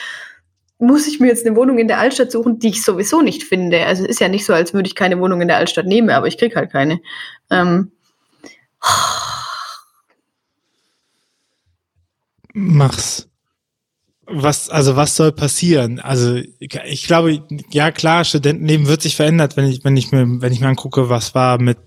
muss 0.81 1.07
ich 1.07 1.21
mir 1.21 1.29
jetzt 1.29 1.47
eine 1.47 1.57
Wohnung 1.57 1.79
in 1.79 1.89
der 1.89 1.99
Altstadt 1.99 2.33
suchen, 2.33 2.59
die 2.59 2.69
ich 2.71 2.83
sowieso 2.83 3.21
nicht 3.23 3.45
finde. 3.45 3.85
Also 3.87 4.05
es 4.05 4.11
ist 4.11 4.21
ja 4.21 4.29
nicht 4.29 4.45
so, 4.45 4.53
als 4.53 4.73
würde 4.73 4.87
ich 4.87 4.95
keine 4.95 5.19
Wohnung 5.21 5.41
in 5.41 5.49
der 5.49 5.59
Altstadt 5.59 5.87
nehmen, 5.87 6.11
aber 6.11 6.27
ich 6.27 6.39
krieg 6.39 6.57
halt 6.57 6.73
keine. 6.73 7.01
Ähm. 7.51 7.93
Mach's. 12.53 13.29
Was, 14.33 14.71
also 14.71 14.95
was 14.95 15.17
soll 15.17 15.33
passieren? 15.33 15.99
Also 15.99 16.41
ich 16.61 17.03
glaube, 17.07 17.43
ja 17.71 17.91
klar, 17.91 18.25
Studentenleben 18.25 18.87
wird 18.87 19.03
sich 19.03 19.17
verändert, 19.17 19.57
wenn 19.57 19.65
ich, 19.67 19.83
wenn 19.85 19.97
ich 19.97 20.13
mir, 20.13 20.25
wenn 20.41 20.53
ich 20.53 20.61
mir 20.61 20.69
angucke, 20.69 21.09
was 21.09 21.35
war 21.35 21.61
mit 21.61 21.79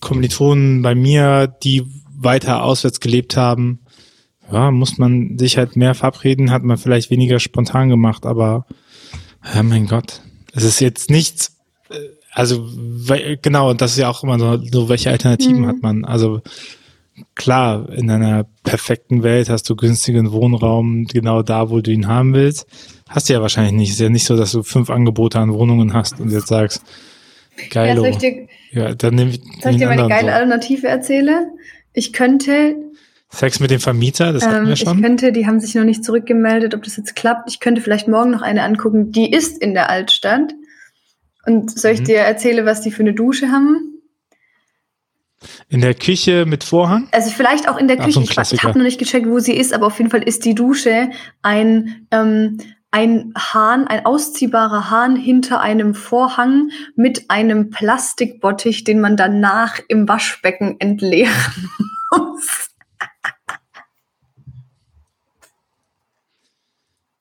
Kommilitonen 0.00 0.82
bei 0.82 0.94
mir, 0.94 1.48
die 1.48 1.84
weiter 2.16 2.62
auswärts 2.62 3.00
gelebt 3.00 3.36
haben 3.36 3.80
ja, 4.50 4.70
muss 4.70 4.98
man 4.98 5.38
sich 5.38 5.56
halt 5.56 5.76
mehr 5.76 5.94
verabreden, 5.94 6.50
hat 6.50 6.62
man 6.62 6.78
vielleicht 6.78 7.10
weniger 7.10 7.38
spontan 7.38 7.88
gemacht, 7.88 8.26
aber 8.26 8.66
ja, 9.54 9.62
mein 9.62 9.86
Gott, 9.86 10.22
es 10.52 10.64
ist 10.64 10.80
jetzt 10.80 11.10
nichts, 11.10 11.56
äh, 11.90 11.96
also 12.32 12.68
genau, 13.42 13.70
und 13.70 13.80
das 13.80 13.92
ist 13.92 13.98
ja 13.98 14.08
auch 14.08 14.22
immer 14.22 14.38
so, 14.38 14.56
so 14.64 14.88
welche 14.88 15.10
Alternativen 15.10 15.62
mhm. 15.62 15.66
hat 15.66 15.82
man? 15.82 16.04
Also 16.04 16.42
klar, 17.34 17.88
in 17.92 18.10
einer 18.10 18.46
perfekten 18.62 19.22
Welt 19.22 19.48
hast 19.48 19.68
du 19.68 19.76
günstigen 19.76 20.32
Wohnraum 20.32 21.06
genau 21.06 21.42
da, 21.42 21.70
wo 21.70 21.80
du 21.80 21.90
ihn 21.90 22.06
haben 22.06 22.34
willst. 22.34 22.66
Hast 23.08 23.28
du 23.28 23.32
ja 23.32 23.42
wahrscheinlich 23.42 23.72
nicht. 23.72 23.90
Ist 23.90 24.00
ja 24.00 24.08
nicht 24.08 24.24
so, 24.24 24.36
dass 24.36 24.52
du 24.52 24.62
fünf 24.62 24.90
Angebote 24.90 25.38
an 25.38 25.52
Wohnungen 25.52 25.92
hast 25.92 26.20
und 26.20 26.30
jetzt 26.30 26.48
sagst, 26.48 26.82
geil. 27.70 28.00
Ja, 28.72 28.82
ja, 28.82 28.94
dann 28.94 29.14
nehme 29.14 29.30
ich. 29.30 29.40
Soll 29.62 29.72
ich 29.72 29.78
dir 29.78 29.88
meine 29.88 30.08
geile 30.08 30.28
so. 30.28 30.34
Alternative 30.34 30.86
erzählen? 30.86 31.50
Ich 31.92 32.12
könnte 32.12 32.76
Sex 33.32 33.60
mit 33.60 33.70
dem 33.70 33.80
Vermieter, 33.80 34.32
das 34.32 34.44
hatten 34.44 34.66
wir 34.66 34.70
ähm, 34.70 34.76
schon. 34.76 34.96
Ich 34.98 35.02
könnte, 35.02 35.32
die 35.32 35.46
haben 35.46 35.60
sich 35.60 35.74
noch 35.74 35.84
nicht 35.84 36.04
zurückgemeldet, 36.04 36.74
ob 36.74 36.82
das 36.82 36.96
jetzt 36.96 37.14
klappt. 37.14 37.48
Ich 37.48 37.60
könnte 37.60 37.80
vielleicht 37.80 38.08
morgen 38.08 38.30
noch 38.30 38.42
eine 38.42 38.64
angucken, 38.64 39.12
die 39.12 39.32
ist 39.32 39.62
in 39.62 39.72
der 39.72 39.88
Altstadt. 39.88 40.52
Und 41.46 41.70
soll 41.70 41.92
ich 41.92 42.00
mhm. 42.00 42.04
dir 42.04 42.18
erzählen, 42.18 42.66
was 42.66 42.80
die 42.80 42.90
für 42.90 43.02
eine 43.02 43.14
Dusche 43.14 43.50
haben? 43.50 44.00
In 45.68 45.80
der 45.80 45.94
Küche 45.94 46.44
mit 46.44 46.64
Vorhang? 46.64 47.08
Also 47.12 47.30
vielleicht 47.30 47.68
auch 47.68 47.78
in 47.78 47.88
der 47.88 47.98
Ach, 48.00 48.04
Küche. 48.04 48.20
So 48.20 48.42
ich 48.42 48.52
ich 48.52 48.62
habe 48.62 48.78
noch 48.78 48.84
nicht 48.84 48.98
gecheckt, 48.98 49.26
wo 49.26 49.38
sie 49.38 49.56
ist, 49.56 49.72
aber 49.72 49.86
auf 49.86 49.98
jeden 49.98 50.10
Fall 50.10 50.22
ist 50.22 50.44
die 50.44 50.54
Dusche 50.54 51.10
ein, 51.40 52.06
ähm, 52.10 52.58
ein 52.90 53.32
Hahn, 53.38 53.86
ein 53.86 54.04
ausziehbarer 54.04 54.90
Hahn 54.90 55.16
hinter 55.16 55.60
einem 55.60 55.94
Vorhang 55.94 56.70
mit 56.96 57.30
einem 57.30 57.70
Plastikbottich, 57.70 58.84
den 58.84 59.00
man 59.00 59.16
danach 59.16 59.78
im 59.88 60.08
Waschbecken 60.08 60.76
entleeren 60.80 61.70
muss. 62.10 62.69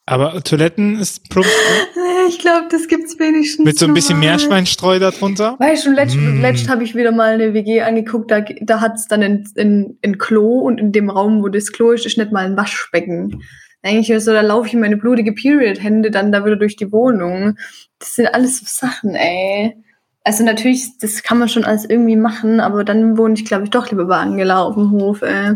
Aber 0.09 0.41
Toiletten 0.41 0.99
ist 0.99 1.29
Problem? 1.29 1.51
ich 2.29 2.39
glaube, 2.39 2.67
das 2.71 2.87
gibt's 2.87 3.19
wenigstens. 3.19 3.63
Mit 3.63 3.77
so 3.77 3.85
ein 3.85 3.93
bisschen 3.93 4.19
Meerschweinstreu 4.19 4.97
darunter. 4.97 5.55
Weißt 5.59 5.85
du, 5.85 5.91
letzt, 5.91 6.15
mm. 6.15 6.41
letzt 6.41 6.67
habe 6.67 6.83
ich 6.83 6.95
wieder 6.95 7.11
mal 7.11 7.33
eine 7.33 7.53
WG 7.53 7.81
angeguckt, 7.81 8.31
da, 8.31 8.41
da 8.61 8.81
hat's 8.81 9.07
dann 9.07 9.21
ein, 9.21 9.47
ein, 9.55 9.99
ein 10.03 10.17
Klo 10.17 10.61
und 10.61 10.79
in 10.79 10.91
dem 10.91 11.11
Raum, 11.11 11.43
wo 11.43 11.47
das 11.47 11.71
Klo 11.71 11.91
ist, 11.91 12.07
ist 12.07 12.17
nicht 12.17 12.31
mal 12.31 12.43
ein 12.43 12.57
Waschbecken. 12.57 13.43
Eigentlich 13.83 14.23
so, 14.23 14.33
da 14.33 14.41
laufe 14.41 14.67
ich 14.67 14.73
meine 14.73 14.97
blutige 14.97 15.33
Period-Hände 15.33 16.09
dann 16.09 16.31
da 16.31 16.43
wieder 16.43 16.55
durch 16.55 16.75
die 16.75 16.91
Wohnung. 16.91 17.55
Das 17.99 18.15
sind 18.15 18.33
alles 18.33 18.59
so 18.59 18.65
Sachen, 18.67 19.13
ey. 19.13 19.75
Also 20.23 20.43
natürlich, 20.43 20.97
das 20.99 21.21
kann 21.21 21.37
man 21.37 21.49
schon 21.49 21.65
alles 21.65 21.85
irgendwie 21.85 22.15
machen, 22.17 22.59
aber 22.59 22.83
dann 22.83 23.15
wohne 23.15 23.35
ich, 23.35 23.45
glaube 23.45 23.65
ich, 23.65 23.69
doch 23.69 23.91
lieber 23.91 24.05
bei 24.05 24.17
Angela 24.17 24.63
auf 24.63 24.73
dem 24.73 24.89
Hof, 24.89 25.21
ey. 25.21 25.55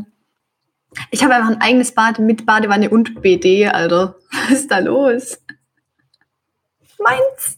Ich 1.11 1.23
habe 1.23 1.35
einfach 1.35 1.49
ein 1.49 1.61
eigenes 1.61 1.93
Bad 1.93 2.19
mit 2.19 2.45
Badewanne 2.45 2.89
und 2.89 3.21
BD, 3.21 3.67
Alter. 3.67 4.15
Was 4.31 4.59
ist 4.59 4.71
da 4.71 4.79
los? 4.79 5.37
Meins. 6.99 7.57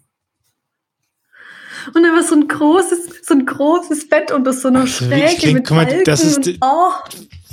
Und 1.93 2.05
einfach 2.05 2.27
so 2.27 2.35
ein 2.35 2.47
großes, 2.47 3.25
so 3.25 3.33
ein 3.33 3.45
großes 3.45 4.09
Bett 4.09 4.31
unter 4.31 4.53
so 4.53 4.69
einer 4.69 4.81
also, 4.81 5.05
Schräge 5.05 5.35
klingt, 5.37 5.69
mit 5.69 5.71
mal, 5.71 6.03
das 6.03 6.23
ist, 6.23 6.47
und, 6.47 6.57
oh. 6.61 6.91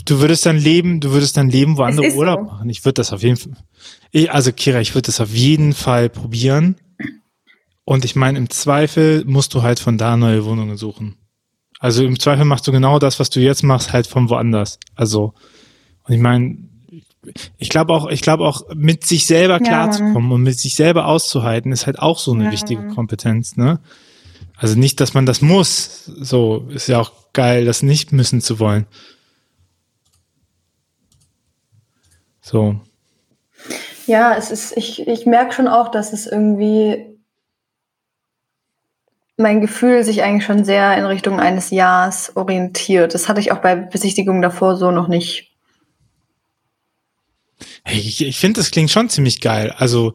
Du 0.05 0.21
würdest 0.21 0.47
dann 0.47 0.57
leben, 0.57 1.01
du 1.01 1.11
würdest 1.13 1.37
dann 1.37 1.49
leben, 1.49 1.77
wo 1.77 1.83
andere 1.83 2.13
Urlaub 2.13 2.41
so. 2.41 2.47
machen. 2.47 2.71
Ich 2.71 2.85
würde 2.85 2.95
das 2.95 3.13
auf 3.13 3.23
jeden 3.23 3.37
Fall. 3.37 3.53
Ich, 4.11 4.33
also 4.33 4.53
Kira, 4.53 4.81
ich 4.81 4.95
würde 4.95 5.07
das 5.07 5.21
auf 5.21 5.31
jeden 5.31 5.75
Fall 5.75 6.09
probieren. 6.09 6.77
Und 7.85 8.05
ich 8.05 8.17
meine, 8.17 8.39
im 8.39 8.49
Zweifel 8.51 9.25
musst 9.27 9.55
du 9.55 9.63
halt 9.63 9.79
von 9.79 9.99
da 9.99 10.17
neue 10.17 10.45
Wohnungen 10.45 10.77
suchen. 10.77 11.19
Also 11.79 12.05
im 12.05 12.19
Zweifel 12.19 12.45
machst 12.45 12.67
du 12.67 12.73
genau 12.73 12.99
das, 12.99 13.19
was 13.21 13.31
du 13.31 13.41
jetzt 13.41 13.63
machst, 13.63 13.93
halt 13.93 14.07
von 14.07 14.31
woanders. 14.31 14.79
Also, 14.95 15.35
und 16.05 16.15
ich 16.15 16.21
meine, 16.21 16.59
ich 17.59 17.69
glaube 17.69 17.93
auch, 17.93 18.09
ich 18.09 18.23
glaube 18.23 18.45
auch, 18.45 18.63
mit 18.75 19.07
sich 19.07 19.27
selber 19.27 19.61
klarzukommen 19.61 20.31
ja, 20.31 20.35
und 20.35 20.43
mit 20.43 20.59
sich 20.59 20.75
selber 20.75 21.07
auszuhalten, 21.07 21.71
ist 21.71 21.87
halt 21.87 21.99
auch 21.99 22.19
so 22.19 22.33
eine 22.33 22.45
ja, 22.45 22.53
wichtige 22.53 22.89
Kompetenz, 22.89 23.57
ne? 23.57 23.81
Also 24.57 24.79
nicht, 24.79 25.01
dass 25.01 25.15
man 25.15 25.27
das 25.27 25.43
muss. 25.43 26.05
So, 26.05 26.69
ist 26.69 26.89
ja 26.89 27.01
auch 27.01 27.13
geil, 27.33 27.65
das 27.65 27.83
nicht 27.83 28.13
müssen 28.13 28.41
zu 28.41 28.61
wollen. 28.61 28.87
So. 32.41 32.81
Ja, 34.07 34.37
es 34.37 34.51
ist, 34.51 34.77
ich, 34.77 35.07
ich 35.07 35.27
merke 35.27 35.53
schon 35.53 35.69
auch, 35.69 35.89
dass 35.89 36.13
es 36.13 36.27
irgendwie 36.27 37.19
mein 39.37 39.61
Gefühl 39.61 40.05
sich 40.05 40.23
eigentlich 40.23 40.45
schon 40.45 40.65
sehr 40.65 40.97
in 40.97 41.05
Richtung 41.05 41.41
eines 41.41 41.71
Jahres 41.71 42.33
orientiert. 42.37 43.15
Das 43.15 43.29
hatte 43.29 43.41
ich 43.41 43.53
auch 43.53 43.59
bei 43.59 43.75
Besichtigungen 43.75 44.43
davor 44.43 44.77
so 44.77 44.91
noch 44.91 45.09
nicht. 45.09 45.52
Ich, 47.93 48.25
ich 48.25 48.39
finde, 48.39 48.61
das 48.61 48.71
klingt 48.71 48.91
schon 48.91 49.09
ziemlich 49.09 49.41
geil. 49.41 49.75
Also 49.77 50.15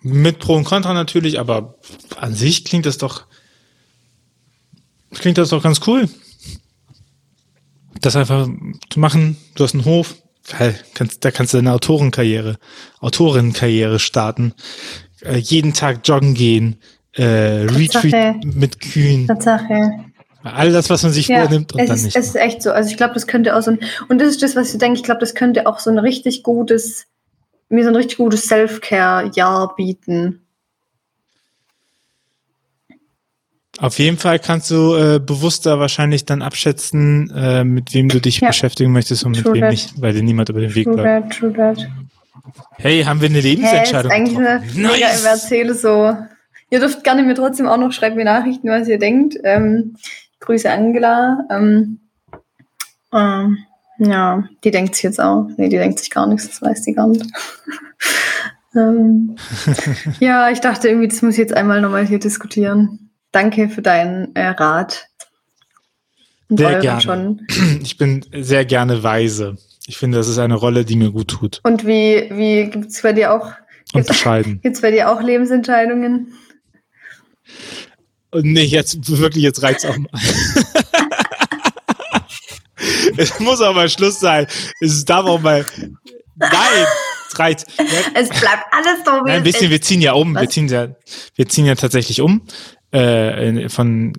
mit 0.00 0.38
Pro 0.38 0.54
und 0.54 0.64
Contra 0.64 0.94
natürlich, 0.94 1.38
aber 1.38 1.78
an 2.16 2.34
sich 2.34 2.64
klingt 2.64 2.86
das 2.86 2.98
doch 2.98 3.26
klingt 5.14 5.38
das 5.38 5.50
doch 5.50 5.62
ganz 5.62 5.80
cool. 5.86 6.08
Das 8.00 8.16
einfach 8.16 8.48
zu 8.90 8.98
machen. 8.98 9.36
Du 9.54 9.64
hast 9.64 9.74
einen 9.74 9.84
Hof, 9.84 10.16
geil. 10.58 10.78
Kannst, 10.94 11.24
da 11.24 11.30
kannst 11.30 11.52
du 11.52 11.58
deine 11.58 11.72
Autorenkarriere, 11.72 12.58
Autorinnenkarriere 13.00 13.98
starten. 13.98 14.54
Äh, 15.20 15.36
jeden 15.36 15.72
Tag 15.74 16.00
joggen 16.04 16.34
gehen, 16.34 16.78
äh, 17.12 17.22
Retreat 17.24 18.44
mit 18.44 18.80
Kühen. 18.80 19.26
Tatsache. 19.26 20.11
All 20.44 20.72
das, 20.72 20.90
was 20.90 21.02
man 21.02 21.12
sich 21.12 21.28
ja, 21.28 21.40
vornimmt 21.40 21.72
und 21.72 21.80
es 21.80 21.86
dann 21.86 21.96
ist, 21.96 22.04
nicht. 22.04 22.16
Es 22.16 22.26
ist 22.28 22.36
echt 22.36 22.62
so. 22.62 22.72
Also 22.72 22.90
ich 22.90 22.96
glaube, 22.96 23.14
das 23.14 23.26
könnte 23.26 23.56
auch 23.56 23.62
so 23.62 23.72
ein, 23.72 23.80
und 24.08 24.20
das 24.20 24.28
ist 24.28 24.42
das, 24.42 24.56
was 24.56 24.72
ich 24.72 24.78
denke, 24.78 24.98
ich 24.98 25.04
glaube, 25.04 25.20
das 25.20 25.34
könnte 25.34 25.66
auch 25.66 25.78
so 25.78 25.90
ein 25.90 25.98
richtig 25.98 26.42
gutes, 26.42 27.06
mir 27.68 27.84
so 27.84 27.90
ein 27.90 27.96
richtig 27.96 28.18
gutes 28.18 28.46
Self-Care-Jahr 28.46 29.74
bieten. 29.76 30.40
Auf 33.78 33.98
jeden 33.98 34.18
Fall 34.18 34.38
kannst 34.38 34.70
du 34.70 34.94
äh, 34.94 35.18
bewusster 35.18 35.80
wahrscheinlich 35.80 36.24
dann 36.24 36.42
abschätzen, 36.42 37.32
äh, 37.34 37.64
mit 37.64 37.94
wem 37.94 38.08
du 38.08 38.20
dich 38.20 38.40
ja. 38.40 38.48
beschäftigen 38.48 38.92
möchtest 38.92 39.24
und 39.24 39.34
true 39.34 39.52
mit 39.52 39.54
wem 39.54 39.60
that. 39.62 39.70
nicht, 39.70 40.00
weil 40.00 40.12
dir 40.12 40.22
niemand 40.22 40.50
über 40.50 40.60
den 40.60 40.74
Weg 40.74 40.84
true 40.84 40.96
läuft. 40.96 41.04
That, 41.04 41.32
true 41.32 41.52
that. 41.52 41.88
Hey, 42.76 43.02
haben 43.04 43.20
wir 43.20 43.28
eine 43.28 43.40
Lebensentscheidung? 43.40 44.10
Hey, 44.10 44.24
ist 44.24 44.36
eigentlich 44.36 44.48
eine 44.48 44.60
nice. 44.60 45.22
mega 45.22 45.30
erzähle 45.30 45.74
so. 45.74 46.16
Ihr 46.70 46.80
dürft 46.80 47.04
gerne 47.04 47.22
mir 47.22 47.34
trotzdem 47.34 47.66
auch 47.66 47.76
noch 47.76 47.92
schreiben, 47.92 48.16
mir 48.16 48.24
Nachrichten, 48.24 48.68
was 48.68 48.88
ihr 48.88 48.98
denkt. 48.98 49.36
Ähm, 49.44 49.96
Grüße 50.42 50.70
Angela. 50.70 51.46
Ähm, 51.50 52.00
ähm, 53.12 53.58
ja, 53.98 54.44
die 54.64 54.70
denkt 54.70 54.94
sich 54.94 55.04
jetzt 55.04 55.20
auch. 55.20 55.48
Nee, 55.56 55.68
die 55.68 55.78
denkt 55.78 55.98
sich 55.98 56.10
gar 56.10 56.26
nichts, 56.26 56.48
das 56.48 56.60
weiß 56.60 56.82
die 56.82 56.92
gar 56.92 57.06
nicht. 57.08 57.24
ähm, 58.76 59.36
ja, 60.20 60.50
ich 60.50 60.60
dachte 60.60 60.88
irgendwie, 60.88 61.08
das 61.08 61.22
muss 61.22 61.34
ich 61.34 61.38
jetzt 61.38 61.54
einmal 61.54 61.80
nochmal 61.80 62.06
hier 62.06 62.18
diskutieren. 62.18 63.10
Danke 63.30 63.68
für 63.68 63.82
deinen 63.82 64.34
äh, 64.36 64.48
Rat. 64.48 65.08
sehr 66.48 66.80
gerne. 66.80 67.00
Schon. 67.00 67.46
Ich 67.82 67.96
bin 67.96 68.24
sehr 68.34 68.64
gerne 68.64 69.02
weise. 69.02 69.56
Ich 69.86 69.96
finde, 69.96 70.18
das 70.18 70.28
ist 70.28 70.38
eine 70.38 70.54
Rolle, 70.54 70.84
die 70.84 70.96
mir 70.96 71.10
gut 71.10 71.28
tut. 71.28 71.60
Und 71.62 71.86
wie, 71.86 72.28
wie 72.30 72.70
gibt 72.70 72.90
es 72.90 73.02
bei 73.02 73.12
dir 73.12 73.32
auch 73.32 73.52
Gibt's, 73.92 74.24
gibt's 74.62 74.80
bei 74.80 74.90
dir 74.90 75.10
auch 75.10 75.20
Lebensentscheidungen? 75.20 76.32
Und 78.32 78.46
nee, 78.46 78.64
jetzt 78.64 79.08
wirklich, 79.08 79.44
jetzt 79.44 79.62
reicht's 79.62 79.84
auch 79.84 79.96
mal. 79.96 80.08
es 83.16 83.38
muss 83.38 83.60
auch 83.60 83.74
mal 83.74 83.88
Schluss 83.90 84.18
sein. 84.20 84.46
Es 84.80 85.04
darf 85.04 85.26
auch 85.26 85.40
mal. 85.40 85.66
Nein, 86.36 86.86
es 87.28 87.38
reicht. 87.38 87.66
Es 88.14 88.28
bleibt 88.30 88.64
alles 88.72 89.04
so 89.04 89.12
wie 89.24 89.30
ein 89.30 89.42
bisschen, 89.42 89.70
wir 89.70 89.82
ziehen 89.82 90.00
ja 90.00 90.14
um. 90.14 90.34
Wir 90.34 90.48
ziehen 90.48 90.66
ja, 90.68 90.88
wir 91.36 91.48
ziehen 91.48 91.66
ja 91.66 91.74
tatsächlich 91.74 92.22
um. 92.22 92.42
Äh, 92.92 93.48
in, 93.48 93.68
von 93.68 94.12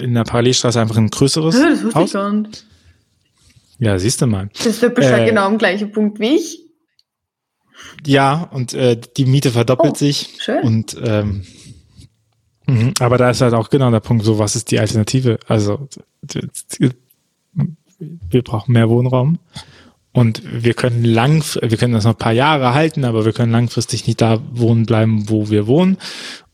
in 0.00 0.14
der 0.14 0.24
Parallelstraße 0.24 0.80
einfach 0.80 0.96
ein 0.96 1.10
größeres 1.10 1.56
ja, 1.56 1.70
das 1.70 1.94
Haus. 1.94 2.06
Ich 2.06 2.12
gar 2.12 2.32
nicht. 2.32 2.66
Ja, 3.78 3.98
siehst 3.98 4.22
du 4.22 4.26
mal. 4.26 4.48
Das 4.56 4.66
ist 4.66 4.82
der 4.82 4.90
Bescheid 4.90 5.22
äh, 5.22 5.26
genau 5.26 5.46
am 5.46 5.58
gleichen 5.58 5.90
Punkt 5.90 6.20
wie 6.20 6.36
ich. 6.36 6.60
Ja, 8.06 8.48
und 8.52 8.74
äh, 8.74 9.00
die 9.16 9.26
Miete 9.26 9.50
verdoppelt 9.50 9.94
oh, 9.94 9.96
sich. 9.96 10.36
Schön. 10.38 10.62
Und 10.62 10.96
ähm, 11.02 11.46
Mhm, 12.70 12.94
aber 13.00 13.18
da 13.18 13.30
ist 13.30 13.40
halt 13.40 13.54
auch 13.54 13.70
genau 13.70 13.90
der 13.90 14.00
Punkt, 14.00 14.24
so 14.24 14.38
was 14.38 14.56
ist 14.56 14.70
die 14.70 14.78
Alternative? 14.78 15.38
Also 15.48 15.88
wir 17.98 18.42
brauchen 18.42 18.72
mehr 18.72 18.88
Wohnraum 18.88 19.38
und 20.12 20.42
wir 20.44 20.74
können 20.74 21.04
lang, 21.04 21.44
wir 21.60 21.76
können 21.76 21.94
das 21.94 22.04
noch 22.04 22.14
ein 22.14 22.18
paar 22.18 22.32
Jahre 22.32 22.74
halten, 22.74 23.04
aber 23.04 23.24
wir 23.24 23.32
können 23.32 23.52
langfristig 23.52 24.06
nicht 24.06 24.20
da 24.20 24.40
wohnen 24.52 24.86
bleiben, 24.86 25.28
wo 25.28 25.50
wir 25.50 25.66
wohnen. 25.66 25.98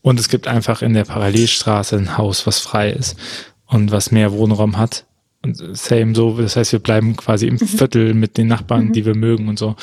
Und 0.01 0.19
es 0.19 0.29
gibt 0.29 0.47
einfach 0.47 0.81
in 0.81 0.93
der 0.93 1.05
Parallelstraße 1.05 1.97
ein 1.97 2.17
Haus, 2.17 2.45
was 2.45 2.59
frei 2.59 2.91
ist 2.91 3.17
und 3.65 3.91
was 3.91 4.11
mehr 4.11 4.31
Wohnraum 4.31 4.77
hat. 4.77 5.05
Und 5.43 5.57
same 5.77 6.13
so, 6.13 6.39
das 6.39 6.55
heißt, 6.55 6.71
wir 6.71 6.79
bleiben 6.79 7.15
quasi 7.15 7.47
im 7.47 7.55
mhm. 7.55 7.67
Viertel 7.67 8.13
mit 8.13 8.37
den 8.37 8.47
Nachbarn, 8.47 8.85
mhm. 8.85 8.93
die 8.93 9.05
wir 9.05 9.15
mögen 9.15 9.49
und 9.49 9.57
so. 9.57 9.75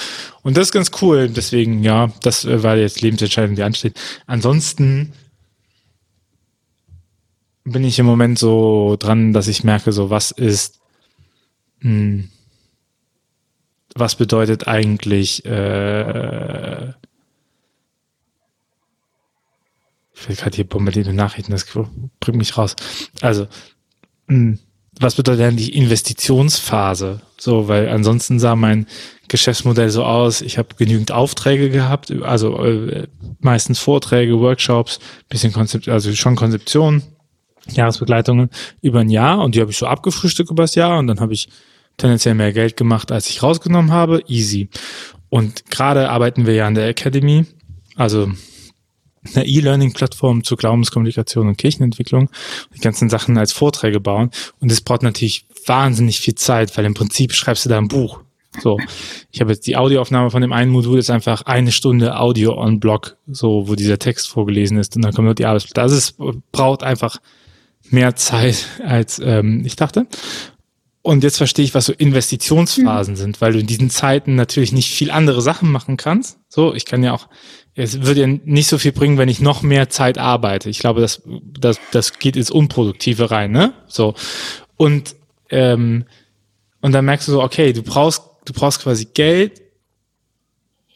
Und 0.43 0.57
das 0.57 0.69
ist 0.69 0.73
ganz 0.73 0.91
cool. 1.03 1.29
Deswegen, 1.29 1.83
ja, 1.83 2.11
das 2.23 2.47
war 2.47 2.77
jetzt 2.77 3.01
Lebensentscheidung, 3.01 3.57
die 3.57 3.63
ansteht. 3.63 3.99
Ansonsten 4.27 5.13
bin 7.65 7.85
ich 7.85 7.99
im 7.99 8.07
Moment 8.07 8.39
so 8.39 8.97
dran, 8.99 9.33
dass 9.33 9.49
ich 9.49 9.65
merke, 9.65 9.93
so 9.93 10.11
was 10.11 10.31
ist, 10.31 10.81
mh, 11.81 11.91
hm, 11.91 12.29
was 13.97 14.17
bedeutet 14.17 14.67
eigentlich, 14.67 15.45
äh, 15.45 16.89
ich 20.15 20.29
will 20.29 20.37
gerade 20.37 20.57
hier 20.57 20.69
bombardierte 20.69 21.13
Nachrichten, 21.13 21.53
das 21.53 21.67
bringt 22.21 22.39
mich 22.39 22.57
raus. 22.59 22.77
Also, 23.21 23.45
mh, 24.27 24.35
hm, 24.37 24.59
was 25.01 25.17
bedeutet 25.17 25.59
die 25.59 25.77
Investitionsphase? 25.77 27.21
So, 27.37 27.67
weil 27.67 27.89
ansonsten 27.89 28.39
sah 28.39 28.55
mein 28.55 28.87
Geschäftsmodell 29.27 29.91
so 29.91 30.05
aus, 30.05 30.41
ich 30.41 30.57
habe 30.57 30.77
genügend 30.77 31.11
Aufträge 31.11 31.69
gehabt, 31.71 32.13
also 32.23 32.63
äh, 32.63 33.09
meistens 33.41 33.81
Vorträge, 33.81 34.39
Workshops, 34.39 35.01
bisschen 35.29 35.53
Konzept, 35.53 35.89
also 35.89 36.15
schon 36.15 36.37
Konzeption, 36.37 37.03
Jahresbegleitungen 37.71 38.51
über 38.83 39.01
ein 39.01 39.11
Jahr 39.11 39.43
und 39.43 39.55
die 39.55 39.61
habe 39.61 39.71
ich 39.71 39.79
so 39.79 39.87
abgefrühstückt 39.87 40.51
über 40.51 40.65
das 40.65 40.75
Jahr 40.75 40.99
und 40.99 41.07
dann 41.07 41.21
habe 41.21 41.33
ich 41.33 41.49
tendenziell 41.97 42.35
mehr 42.35 42.53
Geld 42.53 42.77
gemacht, 42.77 43.13
als 43.13 43.29
ich 43.29 43.43
rausgenommen 43.43 43.93
habe. 43.93 44.23
Easy. 44.27 44.69
Und 45.29 45.67
gerade 45.71 46.11
arbeiten 46.11 46.47
wir 46.47 46.55
ja 46.55 46.67
an 46.67 46.75
der 46.75 46.89
Academy, 46.89 47.47
also 47.97 48.31
eine 49.35 49.47
E-Learning-Plattform 49.47 50.45
zur 50.45 50.59
Glaubenskommunikation 50.59 51.49
und 51.49 51.57
Kirchenentwicklung, 51.57 52.31
die 52.75 52.81
ganzen 52.81 53.09
Sachen 53.09 53.39
als 53.39 53.53
Vorträge 53.53 54.01
bauen. 54.01 54.31
Und 54.61 54.71
das 54.71 54.83
braucht 54.83 55.03
natürlich 55.03 55.47
wahnsinnig 55.67 56.21
viel 56.21 56.35
Zeit, 56.35 56.77
weil 56.77 56.85
im 56.85 56.95
Prinzip 56.95 57.33
schreibst 57.33 57.65
du 57.65 57.71
da 57.71 57.79
ein 57.79 57.89
Buch. 57.89 58.21
So, 58.61 58.79
ich 59.33 59.41
habe 59.41 59.51
jetzt 59.51 59.67
die 59.67 59.77
Audioaufnahme 59.77 60.31
von 60.31 60.41
dem 60.41 60.53
einen 60.53 60.71
Modul 60.71 60.99
ist 60.99 61.11
einfach 61.11 61.43
eine 61.43 61.73
Stunde 61.73 62.19
Audio 62.21 62.57
on 62.57 62.79
Block, 62.79 63.17
so 63.27 63.67
wo 63.67 63.75
dieser 63.75 63.99
Text 63.99 64.29
vorgelesen 64.29 64.79
ist 64.79 64.95
und 64.95 65.05
dann 65.05 65.13
kommt 65.13 65.27
noch 65.27 65.35
die 65.35 65.47
Arbeitsblätter. 65.47 65.83
Also 65.83 65.97
es 65.97 66.15
braucht 66.53 66.85
einfach 66.85 67.19
mehr 67.91 68.17
Zeit, 68.17 68.67
als 68.85 69.21
ähm, 69.23 69.63
ich 69.65 69.77
dachte. 69.77 70.07
Und 71.03 71.23
jetzt 71.23 71.37
verstehe 71.37 71.67
ich, 71.67 71.75
was 71.75 71.85
so 71.85 71.93
Investitionsphasen 71.93 73.13
mhm. 73.13 73.19
sind, 73.19 73.41
weil 73.43 73.53
du 73.53 73.59
in 73.59 73.67
diesen 73.67 73.91
Zeiten 73.91 74.37
natürlich 74.37 74.73
nicht 74.73 74.91
viel 74.91 75.11
andere 75.11 75.43
Sachen 75.43 75.71
machen 75.71 75.99
kannst. 75.99 76.39
So, 76.49 76.75
ich 76.75 76.87
kann 76.87 77.03
ja 77.03 77.13
auch, 77.13 77.29
es 77.75 78.03
würde 78.07 78.23
ja 78.23 78.27
nicht 78.27 78.69
so 78.69 78.79
viel 78.79 78.93
bringen, 78.93 79.19
wenn 79.19 79.29
ich 79.29 79.39
noch 79.39 79.61
mehr 79.61 79.91
Zeit 79.91 80.17
arbeite. 80.17 80.71
Ich 80.71 80.79
glaube, 80.79 81.03
das, 81.03 81.23
das, 81.61 81.79
das 81.93 82.19
geht 82.19 82.37
ins 82.37 82.51
Unproduktive 82.51 83.31
rein, 83.31 83.51
ne? 83.53 83.75
So. 83.87 84.15
Und, 84.77 85.15
ähm, 85.51 86.07
und 86.81 86.93
dann 86.93 87.05
merkst 87.05 87.29
du 87.29 87.33
so, 87.33 87.43
okay, 87.43 87.75
du 87.75 87.83
brauchst, 87.83 88.23
du 88.47 88.55
brauchst 88.55 88.81
quasi 88.81 89.07
Geld, 89.13 89.61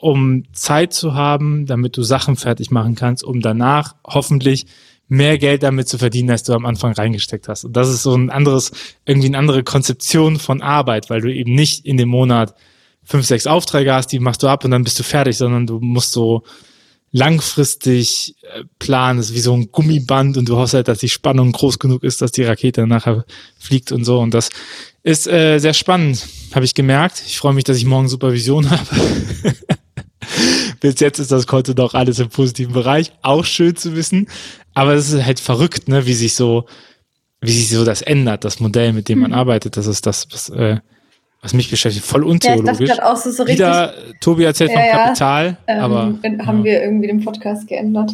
um 0.00 0.44
Zeit 0.54 0.94
zu 0.94 1.12
haben, 1.12 1.66
damit 1.66 1.98
du 1.98 2.02
Sachen 2.02 2.36
fertig 2.36 2.70
machen 2.70 2.94
kannst, 2.94 3.24
um 3.24 3.42
danach 3.42 3.96
hoffentlich 4.06 4.66
mehr 5.08 5.38
Geld 5.38 5.62
damit 5.62 5.88
zu 5.88 5.98
verdienen, 5.98 6.30
als 6.30 6.42
du 6.42 6.52
am 6.52 6.66
Anfang 6.66 6.92
reingesteckt 6.92 7.48
hast. 7.48 7.64
Und 7.64 7.76
das 7.76 7.88
ist 7.88 8.02
so 8.02 8.14
ein 8.14 8.30
anderes, 8.30 8.72
irgendwie 9.06 9.28
eine 9.28 9.38
andere 9.38 9.64
Konzeption 9.64 10.38
von 10.38 10.62
Arbeit, 10.62 11.10
weil 11.10 11.22
du 11.22 11.32
eben 11.32 11.54
nicht 11.54 11.86
in 11.86 11.96
dem 11.96 12.10
Monat 12.10 12.54
fünf, 13.04 13.26
sechs 13.26 13.46
Aufträge 13.46 13.94
hast, 13.94 14.08
die 14.08 14.18
machst 14.18 14.42
du 14.42 14.48
ab 14.48 14.64
und 14.64 14.70
dann 14.70 14.84
bist 14.84 14.98
du 14.98 15.02
fertig, 15.02 15.38
sondern 15.38 15.66
du 15.66 15.80
musst 15.80 16.12
so 16.12 16.42
langfristig 17.10 18.36
äh, 18.42 18.64
planen, 18.78 19.18
das 19.18 19.30
ist 19.30 19.34
wie 19.34 19.40
so 19.40 19.54
ein 19.54 19.72
Gummiband 19.72 20.36
und 20.36 20.46
du 20.48 20.56
hoffst 20.56 20.74
halt, 20.74 20.88
dass 20.88 20.98
die 20.98 21.08
Spannung 21.08 21.52
groß 21.52 21.78
genug 21.78 22.04
ist, 22.04 22.20
dass 22.20 22.32
die 22.32 22.44
Rakete 22.44 22.86
nachher 22.86 23.24
fliegt 23.58 23.92
und 23.92 24.04
so. 24.04 24.18
Und 24.20 24.34
das 24.34 24.50
ist 25.02 25.26
äh, 25.26 25.58
sehr 25.58 25.72
spannend, 25.72 26.26
habe 26.54 26.66
ich 26.66 26.74
gemerkt. 26.74 27.22
Ich 27.26 27.38
freue 27.38 27.54
mich, 27.54 27.64
dass 27.64 27.78
ich 27.78 27.86
morgen 27.86 28.08
Supervision 28.08 28.68
habe. 28.70 28.86
Bis 30.80 31.00
jetzt 31.00 31.18
ist 31.18 31.32
das 31.32 31.46
Konto 31.46 31.74
doch 31.74 31.94
alles 31.94 32.18
im 32.18 32.28
positiven 32.28 32.72
Bereich. 32.72 33.12
Auch 33.22 33.44
schön 33.44 33.76
zu 33.76 33.96
wissen. 33.96 34.28
Aber 34.74 34.94
es 34.94 35.12
ist 35.12 35.24
halt 35.24 35.40
verrückt, 35.40 35.88
ne, 35.88 36.06
wie 36.06 36.14
sich 36.14 36.34
so, 36.34 36.66
wie 37.40 37.52
sich 37.52 37.70
so 37.70 37.84
das 37.84 38.02
ändert, 38.02 38.44
das 38.44 38.60
Modell, 38.60 38.92
mit 38.92 39.08
dem 39.08 39.20
man 39.20 39.32
mhm. 39.32 39.38
arbeitet. 39.38 39.76
Das 39.76 39.86
ist 39.86 40.06
das, 40.06 40.28
was, 40.30 40.48
äh, 40.50 40.78
was 41.42 41.54
mich 41.54 41.70
beschäftigt. 41.70 42.04
Voll 42.04 42.24
untheologisch. 42.24 42.88
Ja, 42.88 43.10
auch 43.10 43.16
so, 43.16 43.30
so 43.30 43.46
Wieder, 43.46 43.94
Tobi 44.20 44.44
erzählt 44.44 44.70
ja, 44.70 44.80
von 44.80 44.90
Kapital, 44.90 45.56
ja, 45.68 45.80
aber. 45.80 46.14
Ähm, 46.22 46.46
haben 46.46 46.64
wir 46.64 46.82
irgendwie 46.82 47.06
den 47.06 47.24
Podcast 47.24 47.66
geändert. 47.66 48.12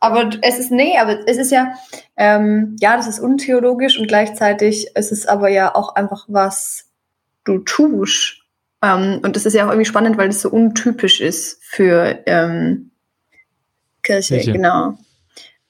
Aber 0.00 0.30
es 0.42 0.58
ist, 0.58 0.72
nee, 0.72 0.98
aber 0.98 1.28
es 1.28 1.36
ist 1.36 1.52
ja, 1.52 1.74
ähm, 2.16 2.76
ja, 2.80 2.96
das 2.96 3.06
ist 3.06 3.20
untheologisch 3.20 3.98
und 3.98 4.08
gleichzeitig 4.08 4.88
ist 4.96 5.12
es 5.12 5.26
aber 5.26 5.48
ja 5.48 5.74
auch 5.76 5.94
einfach 5.94 6.24
was 6.26 6.86
du 7.44 7.58
tust. 7.58 8.41
Ähm, 8.82 9.20
und 9.22 9.36
das 9.36 9.46
ist 9.46 9.54
ja 9.54 9.64
auch 9.64 9.70
irgendwie 9.70 9.88
spannend, 9.88 10.18
weil 10.18 10.28
es 10.28 10.42
so 10.42 10.50
untypisch 10.50 11.20
ist 11.20 11.58
für 11.62 12.18
ähm, 12.26 12.90
Kirche, 14.02 14.34
Kirche. 14.34 14.52
genau. 14.52 14.98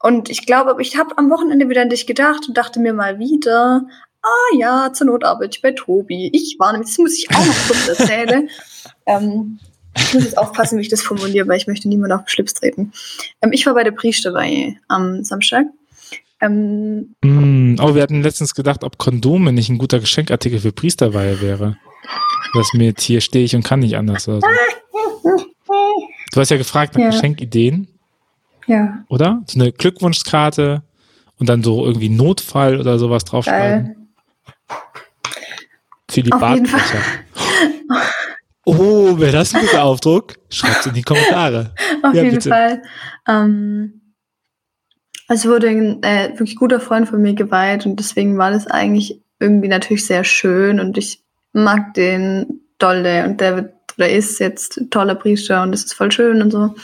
Und 0.00 0.30
ich 0.30 0.46
glaube, 0.46 0.74
ich 0.80 0.96
habe 0.96 1.16
am 1.18 1.30
Wochenende 1.30 1.68
wieder 1.68 1.82
an 1.82 1.90
dich 1.90 2.06
gedacht 2.06 2.48
und 2.48 2.56
dachte 2.56 2.80
mir 2.80 2.92
mal 2.92 3.18
wieder, 3.18 3.82
ah 4.22 4.56
ja, 4.58 4.92
zur 4.92 5.08
Not 5.08 5.24
arbeite 5.24 5.56
ich 5.56 5.62
bei 5.62 5.72
Tobi. 5.72 6.30
Ich 6.32 6.56
war 6.58 6.72
nämlich, 6.72 6.90
das 6.90 6.98
muss 6.98 7.16
ich 7.16 7.30
auch 7.30 7.46
noch 7.46 7.66
kurz 7.66 7.88
erzählen. 7.88 8.48
ähm, 9.06 9.58
ich 9.96 10.14
muss 10.14 10.24
jetzt 10.24 10.38
aufpassen, 10.38 10.78
wie 10.78 10.82
ich 10.82 10.88
das 10.88 11.02
formuliere, 11.02 11.46
weil 11.46 11.58
ich 11.58 11.66
möchte 11.66 11.88
niemand 11.88 12.12
auf 12.12 12.22
den 12.22 12.28
Schlips 12.28 12.54
treten. 12.54 12.92
Ähm, 13.42 13.52
ich 13.52 13.66
war 13.66 13.74
bei 13.74 13.84
der 13.84 13.92
Priesterweihe 13.92 14.76
am 14.88 15.22
Samstag. 15.22 15.66
Ähm, 16.40 17.14
mm, 17.22 17.76
oh, 17.80 17.94
wir 17.94 18.02
hatten 18.02 18.22
letztens 18.22 18.54
gedacht, 18.54 18.82
ob 18.82 18.98
Kondome 18.98 19.52
nicht 19.52 19.68
ein 19.68 19.78
guter 19.78 20.00
Geschenkartikel 20.00 20.58
für 20.58 20.72
Priesterweihe 20.72 21.40
wäre. 21.40 21.76
Mir 22.74 22.86
jetzt 22.86 23.02
hier 23.02 23.20
stehe 23.20 23.44
ich 23.44 23.54
und 23.56 23.64
kann 23.64 23.80
nicht 23.80 23.96
anders. 23.96 24.28
Also. 24.28 24.46
Du 26.32 26.40
hast 26.40 26.50
ja 26.50 26.56
gefragt 26.56 26.94
nach 26.94 27.00
ja. 27.00 27.10
Geschenkideen. 27.10 27.88
Ja. 28.66 29.04
Oder? 29.08 29.42
So 29.46 29.60
eine 29.60 29.72
Glückwunschkarte 29.72 30.82
und 31.38 31.48
dann 31.48 31.62
so 31.62 31.84
irgendwie 31.84 32.08
Notfall 32.08 32.78
oder 32.78 32.98
sowas 32.98 33.24
draufschreiben. 33.24 34.14
Für 36.10 36.22
die 36.22 36.30
Badbecher. 36.30 37.00
Oh, 38.64 39.18
wäre 39.18 39.32
das 39.32 39.54
ein 39.54 39.62
guter 39.62 39.84
Aufdruck? 39.84 40.34
Schreibt 40.50 40.86
in 40.86 40.94
die 40.94 41.02
Kommentare. 41.02 41.74
Auf 42.02 42.14
ja, 42.14 42.22
jeden 42.22 42.36
bitte. 42.36 42.48
Fall. 42.48 42.82
Ähm, 43.26 44.14
es 45.28 45.46
wurde 45.46 45.68
ein 45.68 46.02
äh, 46.02 46.30
wirklich 46.38 46.56
guter 46.56 46.78
Freund 46.80 47.08
von 47.08 47.20
mir 47.20 47.34
geweiht 47.34 47.86
und 47.86 47.98
deswegen 47.98 48.38
war 48.38 48.50
das 48.50 48.66
eigentlich 48.66 49.20
irgendwie 49.40 49.68
natürlich 49.68 50.06
sehr 50.06 50.22
schön 50.22 50.78
und 50.78 50.96
ich 50.96 51.21
mag 51.52 51.94
den 51.94 52.60
dolle 52.78 53.24
und 53.24 53.40
der 53.40 53.56
wird 53.56 53.72
oder 53.96 54.08
ist 54.08 54.38
jetzt 54.38 54.80
toller 54.90 55.14
Priester 55.14 55.62
und 55.62 55.72
das 55.72 55.84
ist 55.84 55.94
voll 55.94 56.10
schön 56.10 56.42
und 56.42 56.50
so. 56.50 56.74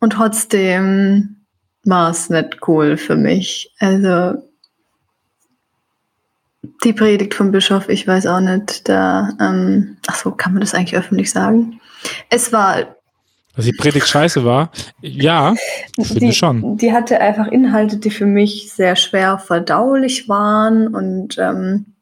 Und 0.00 0.12
trotzdem 0.12 1.36
war 1.84 2.10
es 2.10 2.30
nicht 2.30 2.58
cool 2.66 2.96
für 2.96 3.16
mich. 3.16 3.74
Also 3.78 4.42
die 6.84 6.92
Predigt 6.92 7.34
vom 7.34 7.50
Bischof, 7.50 7.88
ich 7.88 8.06
weiß 8.06 8.26
auch 8.26 8.40
nicht, 8.40 8.88
da, 8.88 9.30
ähm, 9.40 9.96
ach 10.06 10.16
so, 10.16 10.30
kann 10.32 10.52
man 10.52 10.60
das 10.60 10.74
eigentlich 10.74 10.96
öffentlich 10.96 11.30
sagen? 11.30 11.80
Es 12.30 12.52
war. 12.52 12.96
Dass 13.56 13.64
die 13.64 13.72
Predigt 13.72 14.06
scheiße 14.06 14.44
war? 14.44 14.70
Ja, 15.00 15.54
finde 16.00 16.20
die, 16.20 16.32
schon. 16.32 16.76
Die 16.76 16.92
hatte 16.92 17.20
einfach 17.20 17.48
Inhalte, 17.48 17.96
die 17.96 18.10
für 18.10 18.26
mich 18.26 18.72
sehr 18.72 18.94
schwer 18.94 19.38
verdaulich 19.38 20.28
waren 20.28 20.94
und 20.94 21.38
ähm, 21.38 21.94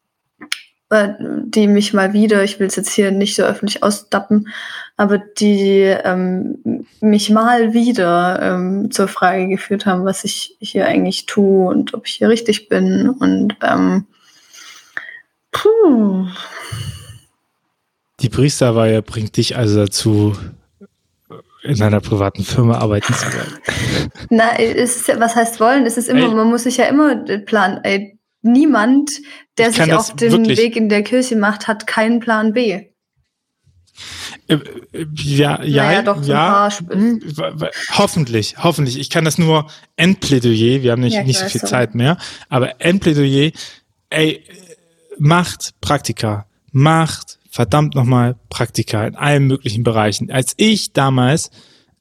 äh, 0.90 1.08
die 1.18 1.66
mich 1.66 1.92
mal 1.92 2.12
wieder, 2.12 2.44
ich 2.44 2.60
will 2.60 2.68
es 2.68 2.76
jetzt 2.76 2.92
hier 2.92 3.10
nicht 3.10 3.34
so 3.34 3.42
öffentlich 3.42 3.82
ausdappen, 3.82 4.48
aber 4.96 5.18
die 5.18 5.82
ähm, 5.82 6.86
mich 7.00 7.30
mal 7.30 7.74
wieder 7.74 8.40
ähm, 8.40 8.90
zur 8.90 9.08
Frage 9.08 9.48
geführt 9.48 9.84
haben, 9.84 10.04
was 10.04 10.24
ich 10.24 10.56
hier 10.60 10.86
eigentlich 10.86 11.26
tue 11.26 11.68
und 11.68 11.92
ob 11.94 12.06
ich 12.06 12.14
hier 12.14 12.28
richtig 12.28 12.68
bin. 12.68 13.10
Und 13.10 13.56
ähm, 13.62 14.06
puh. 15.50 16.26
Die 18.20 18.28
Priesterweihe 18.28 19.02
bringt 19.02 19.36
dich 19.36 19.56
also 19.56 19.80
dazu, 19.80 20.36
in 21.66 21.82
einer 21.82 22.00
privaten 22.00 22.44
Firma 22.44 22.78
arbeiten 22.78 23.12
zu 23.12 23.26
wollen. 23.26 23.58
Na, 24.30 24.58
es 24.58 24.96
ist, 24.96 25.20
was 25.20 25.34
heißt 25.34 25.60
wollen? 25.60 25.84
Es 25.84 25.96
ist 25.96 26.08
immer, 26.08 26.28
ey. 26.28 26.34
man 26.34 26.48
muss 26.48 26.62
sich 26.62 26.76
ja 26.76 26.84
immer 26.84 27.16
planen. 27.16 27.80
Ey, 27.82 28.15
niemand, 28.46 29.10
der 29.58 29.72
sich 29.72 29.92
auf 29.92 30.14
den 30.14 30.46
Weg 30.48 30.76
in 30.76 30.88
der 30.88 31.02
Kirche 31.02 31.36
macht, 31.36 31.68
hat 31.68 31.86
keinen 31.86 32.20
Plan 32.20 32.52
B. 32.52 32.86
Äh, 34.48 34.54
äh, 34.54 35.06
ja, 35.14 35.62
ja, 35.62 35.84
naja, 35.84 36.02
doch, 36.02 36.24
ja, 36.24 36.68
hm, 36.88 37.20
hoffentlich, 37.92 38.56
hoffentlich. 38.62 38.98
Ich 38.98 39.10
kann 39.10 39.24
das 39.24 39.38
nur 39.38 39.66
Endplädoyer, 39.96 40.82
wir 40.82 40.92
haben 40.92 41.02
nicht, 41.02 41.14
ja, 41.14 41.24
nicht 41.24 41.38
so 41.38 41.46
viel 41.46 41.62
so. 41.62 41.66
Zeit 41.66 41.94
mehr, 41.94 42.18
aber 42.48 42.80
Endplädoyer, 42.80 43.52
ey, 44.10 44.44
macht 45.18 45.74
Praktika, 45.80 46.46
macht 46.72 47.38
verdammt 47.50 47.94
nochmal 47.94 48.36
Praktika 48.50 49.06
in 49.06 49.16
allen 49.16 49.46
möglichen 49.46 49.82
Bereichen. 49.82 50.30
Als 50.30 50.52
ich 50.58 50.92
damals 50.92 51.50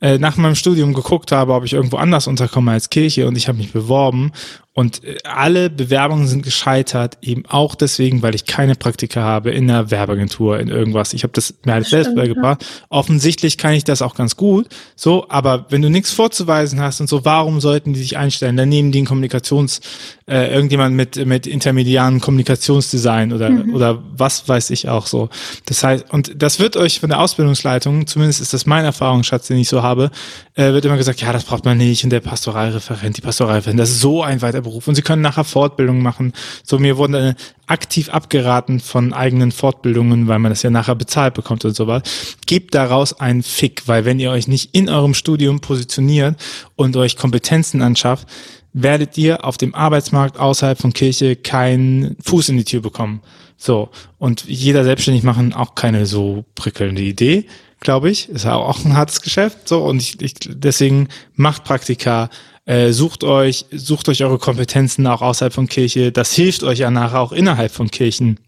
äh, 0.02 0.18
nach 0.18 0.36
meinem 0.36 0.56
Studium 0.56 0.94
geguckt 0.94 1.32
habe, 1.32 1.54
ob 1.54 1.64
ich 1.64 1.74
irgendwo 1.74 1.98
anders 1.98 2.28
unterkomme 2.28 2.72
als 2.72 2.90
Kirche 2.90 3.28
und 3.28 3.38
ich 3.38 3.48
habe 3.48 3.58
mich 3.58 3.72
beworben 3.72 4.34
und 4.78 5.06
äh, 5.06 5.16
alle 5.24 5.70
Bewerbungen 5.70 6.28
sind 6.28 6.44
gescheitert, 6.44 7.18
eben 7.22 7.46
auch 7.46 7.76
deswegen, 7.76 8.22
weil 8.22 8.36
ich 8.36 8.46
keine 8.46 8.76
Praktika 8.76 9.22
habe 9.22 9.52
in 9.52 9.68
der 9.70 9.90
Werbeagentur, 9.90 10.60
in 10.60 10.68
irgendwas. 10.68 11.14
Ich 11.14 11.24
habe 11.24 11.32
das 11.32 11.54
mir 11.64 11.74
halt 11.74 11.88
selbst 11.88 12.14
beigebracht. 12.14 12.62
Ja. 12.62 12.86
Offensichtlich 12.90 13.58
kann 13.58 13.72
ich 13.72 13.86
das 13.86 14.02
auch 14.02 14.16
ganz 14.16 14.36
gut. 14.36 14.68
So, 14.98 15.28
aber 15.30 15.68
wenn 15.70 15.82
du 15.82 15.90
nichts 15.90 16.12
vorzuweisen 16.12 16.82
hast 16.82 17.00
und 17.00 17.08
so, 17.08 17.24
warum 17.24 17.62
sollten 17.62 17.94
die 17.94 18.02
sich 18.02 18.18
einstellen? 18.18 18.58
Dann 18.58 18.68
nehmen 18.68 18.92
die 18.92 19.00
einen 19.00 19.08
Kommunikations, 19.08 19.80
äh, 20.28 20.54
irgendjemand 20.54 20.94
mit, 20.96 21.26
mit 21.26 21.48
intermediaren 21.48 22.20
Kommunikationsdesign 22.20 23.32
oder, 23.32 23.50
mhm. 23.50 23.74
oder 23.74 24.04
was 24.12 24.50
weiß 24.50 24.72
ich 24.72 24.90
auch 24.90 25.08
so. 25.08 25.30
Das 25.68 25.84
heißt, 25.86 26.12
und 26.12 26.42
das 26.42 26.60
wird 26.60 26.76
euch 26.76 27.00
von 27.00 27.10
der 27.10 27.22
Ausbildungsleitung, 27.22 28.08
zumindest 28.08 28.42
ist 28.42 28.54
das 28.54 28.66
mein 28.66 28.84
Erfahrungsschatz, 28.84 29.48
den 29.48 29.58
ich 29.58 29.70
so 29.70 29.84
habe, 29.84 30.12
äh, 30.56 30.74
wird 30.74 30.84
immer 30.84 30.98
gesagt, 30.98 31.22
ja, 31.22 31.32
das 31.32 31.46
braucht 31.46 31.64
man 31.64 31.78
nicht 31.78 32.04
und 32.04 32.10
der 32.10 32.20
Pastoralreferent, 32.20 33.16
die 33.16 33.22
Pastoralreferent, 33.22 33.80
das 33.80 33.92
ist 33.92 34.02
so 34.02 34.22
ein 34.24 34.42
weiter 34.42 34.65
Beruf 34.66 34.88
und 34.88 34.96
sie 34.96 35.02
können 35.02 35.22
nachher 35.22 35.46
Fortbildung 35.46 36.02
machen. 36.02 36.34
So, 36.64 36.78
mir 36.78 36.98
wurden 36.98 37.16
äh, 37.16 37.36
aktiv 37.68 38.10
abgeraten 38.10 38.80
von 38.80 39.14
eigenen 39.14 39.52
Fortbildungen, 39.52 40.28
weil 40.28 40.40
man 40.40 40.52
das 40.52 40.62
ja 40.64 40.70
nachher 40.70 40.96
bezahlt 40.96 41.34
bekommt 41.34 41.64
und 41.66 41.76
sowas. 41.76 42.04
Gebt 42.46 42.76
daraus 42.76 43.20
einen 43.20 43.42
Fick, 43.42 43.88
weil 43.88 44.06
wenn 44.06 44.20
ihr 44.20 44.32
euch 44.32 44.48
nicht 44.48 44.76
in 44.76 44.90
eurem 44.90 45.14
Studium 45.14 45.62
positioniert 45.62 46.36
und 46.76 46.98
euch 46.98 47.16
Kompetenzen 47.16 47.82
anschafft, 47.82 48.28
werdet 48.74 49.18
ihr 49.18 49.46
auf 49.46 49.58
dem 49.58 49.74
Arbeitsmarkt 49.74 50.38
außerhalb 50.38 50.78
von 50.78 50.92
Kirche 50.92 51.38
keinen 51.38 52.18
Fuß 52.22 52.50
in 52.50 52.58
die 52.58 52.66
Tür 52.66 52.82
bekommen. 52.82 53.22
So. 53.58 53.90
Und 54.18 54.46
jeder 54.46 54.84
selbstständig 54.84 55.24
machen 55.24 55.54
auch 55.54 55.76
keine 55.76 56.06
so 56.06 56.44
prickelnde 56.56 57.02
Idee, 57.02 57.46
glaube 57.80 58.10
ich. 58.10 58.28
Ist 58.28 58.46
auch 58.46 58.84
ein 58.84 58.98
hartes 58.98 59.22
Geschäft. 59.22 59.70
So. 59.70 59.84
Und 59.84 60.02
ich, 60.02 60.22
ich 60.22 60.34
deswegen 60.46 61.08
macht 61.36 61.64
Praktika, 61.64 62.30
äh, 62.66 62.92
sucht 62.92 63.24
euch, 63.24 63.66
sucht 63.72 64.10
euch 64.10 64.24
eure 64.24 64.40
Kompetenzen 64.40 65.06
auch 65.08 65.22
außerhalb 65.22 65.54
von 65.54 65.68
Kirche. 65.68 66.12
Das 66.12 66.34
hilft 66.34 66.64
euch 66.64 66.80
ja 66.80 66.92
nachher 66.92 67.22
auch 67.22 67.32
innerhalb 67.32 67.72
von 67.72 67.90
Kirchen 67.92 68.40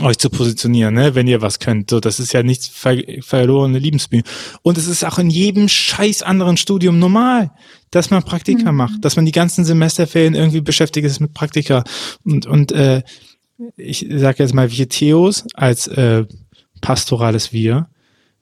euch 0.00 0.18
zu 0.18 0.30
positionieren, 0.30 0.94
ne, 0.94 1.14
wenn 1.14 1.26
ihr 1.26 1.42
was 1.42 1.58
könnt. 1.58 1.90
So, 1.90 2.00
das 2.00 2.18
ist 2.18 2.32
ja 2.32 2.42
nichts 2.42 2.68
ver 2.68 2.96
verlorene 3.20 3.78
Liebensmühe. 3.78 4.22
Und 4.62 4.78
es 4.78 4.86
ist 4.86 5.04
auch 5.04 5.18
in 5.18 5.30
jedem 5.30 5.68
scheiß 5.68 6.22
anderen 6.22 6.56
Studium 6.56 6.98
normal, 6.98 7.50
dass 7.90 8.10
man 8.10 8.22
Praktika 8.22 8.72
mhm. 8.72 8.78
macht, 8.78 9.04
dass 9.04 9.16
man 9.16 9.26
die 9.26 9.32
ganzen 9.32 9.64
Semesterferien 9.64 10.34
irgendwie 10.34 10.60
beschäftigt 10.60 11.06
ist 11.06 11.20
mit 11.20 11.34
Praktika. 11.34 11.84
Und, 12.24 12.46
und 12.46 12.72
äh, 12.72 13.02
ich 13.76 14.06
sage 14.10 14.42
jetzt 14.42 14.54
mal 14.54 14.70
wir 14.70 14.88
Theos 14.88 15.44
als 15.54 15.88
äh, 15.88 16.24
pastorales 16.80 17.52
Wir, 17.52 17.88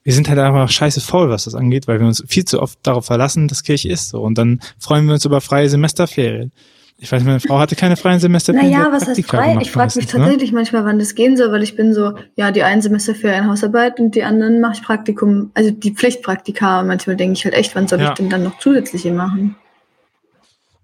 wir 0.03 0.13
sind 0.13 0.29
halt 0.29 0.39
einfach 0.39 0.69
scheiße 0.69 1.01
faul, 1.01 1.29
was 1.29 1.45
das 1.45 1.55
angeht, 1.55 1.87
weil 1.87 1.99
wir 1.99 2.07
uns 2.07 2.23
viel 2.27 2.45
zu 2.45 2.61
oft 2.61 2.79
darauf 2.83 3.05
verlassen, 3.05 3.47
dass 3.47 3.63
Kirche 3.63 3.89
ist 3.89 4.09
so. 4.09 4.21
Und 4.21 4.37
dann 4.37 4.59
freuen 4.79 5.05
wir 5.05 5.13
uns 5.13 5.25
über 5.25 5.41
freie 5.41 5.69
Semesterferien. 5.69 6.51
Ich 6.97 7.11
weiß, 7.11 7.23
meine 7.23 7.39
Frau 7.39 7.57
hatte 7.57 7.75
keine 7.75 7.97
freien 7.97 8.19
Semesterferien. 8.19 8.71
Naja, 8.71 8.91
was 8.91 9.07
heißt 9.07 9.25
frei? 9.25 9.57
Ich 9.61 9.71
frage 9.71 9.93
mich 9.95 10.05
ne? 10.05 10.19
tatsächlich 10.19 10.51
ne? 10.51 10.57
manchmal, 10.57 10.85
wann 10.85 10.99
das 10.99 11.15
gehen 11.15 11.35
soll, 11.35 11.51
weil 11.51 11.63
ich 11.63 11.75
bin 11.75 11.93
so, 11.95 12.13
ja, 12.35 12.51
die 12.51 12.61
einen 12.61 12.81
Semesterferien 12.81 13.47
Hausarbeit 13.47 13.99
und 13.99 14.13
die 14.13 14.23
anderen 14.23 14.59
mache 14.59 14.73
ich 14.75 14.83
Praktikum, 14.83 15.49
also 15.55 15.71
die 15.71 15.93
Pflichtpraktika. 15.93 16.81
Und 16.81 16.87
manchmal 16.87 17.15
denke 17.15 17.33
ich 17.33 17.43
halt 17.43 17.55
echt, 17.55 17.75
wann 17.75 17.87
soll 17.87 17.99
ja. 17.99 18.09
ich 18.09 18.13
denn 18.13 18.29
dann 18.29 18.43
noch 18.43 18.59
zusätzliche 18.59 19.11
machen? 19.11 19.55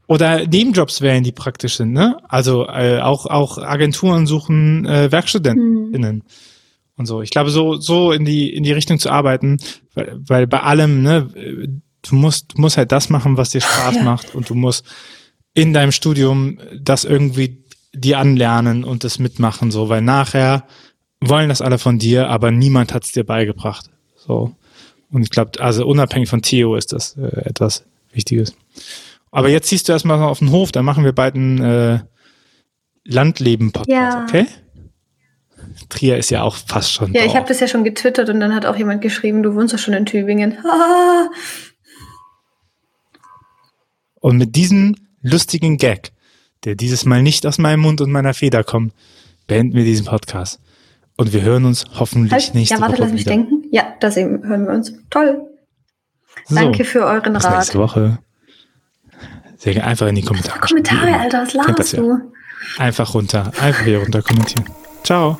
Oder 0.07 0.47
Nebenjobs 0.47 1.01
wären, 1.01 1.23
die 1.23 1.33
praktisch 1.33 1.77
sind, 1.77 1.91
ne? 1.91 2.17
Also 2.29 2.65
äh, 2.65 2.99
auch, 2.99 3.25
auch 3.25 3.57
Agenturen 3.57 4.25
suchen 4.25 4.85
äh, 4.85 5.11
WerkstudentInnen. 5.11 6.15
Hm 6.15 6.21
und 6.97 7.05
so. 7.05 7.21
Ich 7.21 7.29
glaube, 7.29 7.49
so, 7.51 7.75
so 7.75 8.11
in 8.11 8.25
die, 8.25 8.53
in 8.53 8.63
die 8.63 8.73
Richtung 8.73 8.99
zu 8.99 9.09
arbeiten, 9.09 9.57
weil, 9.93 10.19
weil 10.19 10.47
bei 10.47 10.61
allem, 10.61 11.03
ne, 11.03 11.29
du 12.01 12.15
musst, 12.15 12.53
du 12.55 12.61
musst 12.61 12.77
halt 12.77 12.91
das 12.91 13.09
machen, 13.09 13.37
was 13.37 13.51
dir 13.51 13.61
Spaß 13.61 13.95
ja. 13.95 14.03
macht 14.03 14.35
und 14.35 14.49
du 14.49 14.55
musst 14.55 14.85
in 15.53 15.73
deinem 15.73 15.91
Studium 15.91 16.59
das 16.79 17.05
irgendwie 17.05 17.63
dir 17.93 18.19
anlernen 18.19 18.83
und 18.83 19.03
das 19.03 19.19
mitmachen, 19.19 19.71
so, 19.71 19.89
weil 19.89 20.01
nachher 20.01 20.65
wollen 21.19 21.49
das 21.49 21.61
alle 21.61 21.79
von 21.79 21.97
dir, 21.97 22.29
aber 22.29 22.51
niemand 22.51 22.93
hat 22.93 23.03
es 23.03 23.11
dir 23.11 23.23
beigebracht. 23.23 23.89
So. 24.15 24.55
Und 25.09 25.23
ich 25.23 25.29
glaube, 25.29 25.59
also 25.59 25.87
unabhängig 25.87 26.29
von 26.29 26.41
Theo 26.41 26.75
ist 26.75 26.93
das 26.93 27.17
äh, 27.17 27.45
etwas 27.45 27.85
Wichtiges. 28.11 28.55
Aber 29.31 29.49
jetzt 29.49 29.67
ziehst 29.67 29.87
du 29.87 29.93
erstmal 29.93 30.21
auf 30.21 30.39
den 30.39 30.51
Hof, 30.51 30.71
dann 30.71 30.85
machen 30.85 31.03
wir 31.03 31.13
beiden 31.13 31.61
äh, 31.61 31.99
Landleben-Podcast, 33.05 33.89
ja. 33.89 34.25
okay? 34.27 34.45
Trier 35.89 36.17
ist 36.17 36.29
ja 36.29 36.43
auch 36.43 36.55
fast 36.55 36.91
schon. 36.91 37.13
Ja, 37.13 37.23
ich 37.23 37.35
habe 37.35 37.47
das 37.47 37.59
ja 37.59 37.67
schon 37.67 37.83
getwittert 37.83 38.29
und 38.29 38.39
dann 38.39 38.53
hat 38.53 38.65
auch 38.65 38.75
jemand 38.75 39.01
geschrieben, 39.01 39.43
du 39.43 39.55
wohnst 39.55 39.73
doch 39.73 39.79
schon 39.79 39.93
in 39.93 40.05
Tübingen. 40.05 40.57
Ah. 40.65 41.29
Und 44.19 44.37
mit 44.37 44.55
diesem 44.55 44.95
lustigen 45.21 45.77
Gag, 45.77 46.11
der 46.65 46.75
dieses 46.75 47.05
Mal 47.05 47.21
nicht 47.21 47.45
aus 47.45 47.59
meinem 47.59 47.81
Mund 47.81 48.01
und 48.01 48.11
meiner 48.11 48.33
Feder 48.33 48.63
kommt, 48.63 48.93
beenden 49.45 49.75
wir 49.75 49.83
diesen 49.83 50.05
Podcast. 50.05 50.59
Und 51.15 51.33
wir 51.33 51.41
hören 51.41 51.65
uns 51.65 51.85
hoffentlich 51.99 52.31
halt, 52.33 52.55
nächste 52.55 52.75
Woche. 52.75 52.81
Ja, 52.81 52.87
warte, 52.89 52.93
Woche 52.93 53.03
lass 53.03 53.11
mich 53.13 53.21
wieder. 53.21 53.31
denken. 53.31 53.63
Ja, 53.71 53.93
da 53.99 54.09
hören 54.11 54.65
wir 54.65 54.73
uns. 54.73 54.93
Toll. 55.09 55.41
So, 56.45 56.55
Danke 56.55 56.83
für 56.83 57.05
euren 57.05 57.33
bis 57.33 57.43
Rat. 57.45 57.57
Nächste 57.57 57.79
Woche. 57.79 58.19
Sehr 59.57 59.73
gerne. 59.73 59.87
Einfach 59.87 60.07
in 60.07 60.15
die 60.15 60.21
Kommentare. 60.21 60.59
Kommentare, 60.59 61.19
Alter, 61.19 61.41
was 61.41 61.53
laberst 61.53 61.97
du? 61.97 62.19
Einfach 62.77 63.13
runter. 63.13 63.51
Einfach 63.59 63.83
hier 63.83 63.99
runter 63.99 64.21
kommentieren. 64.21 64.65
Ciao. 65.03 65.39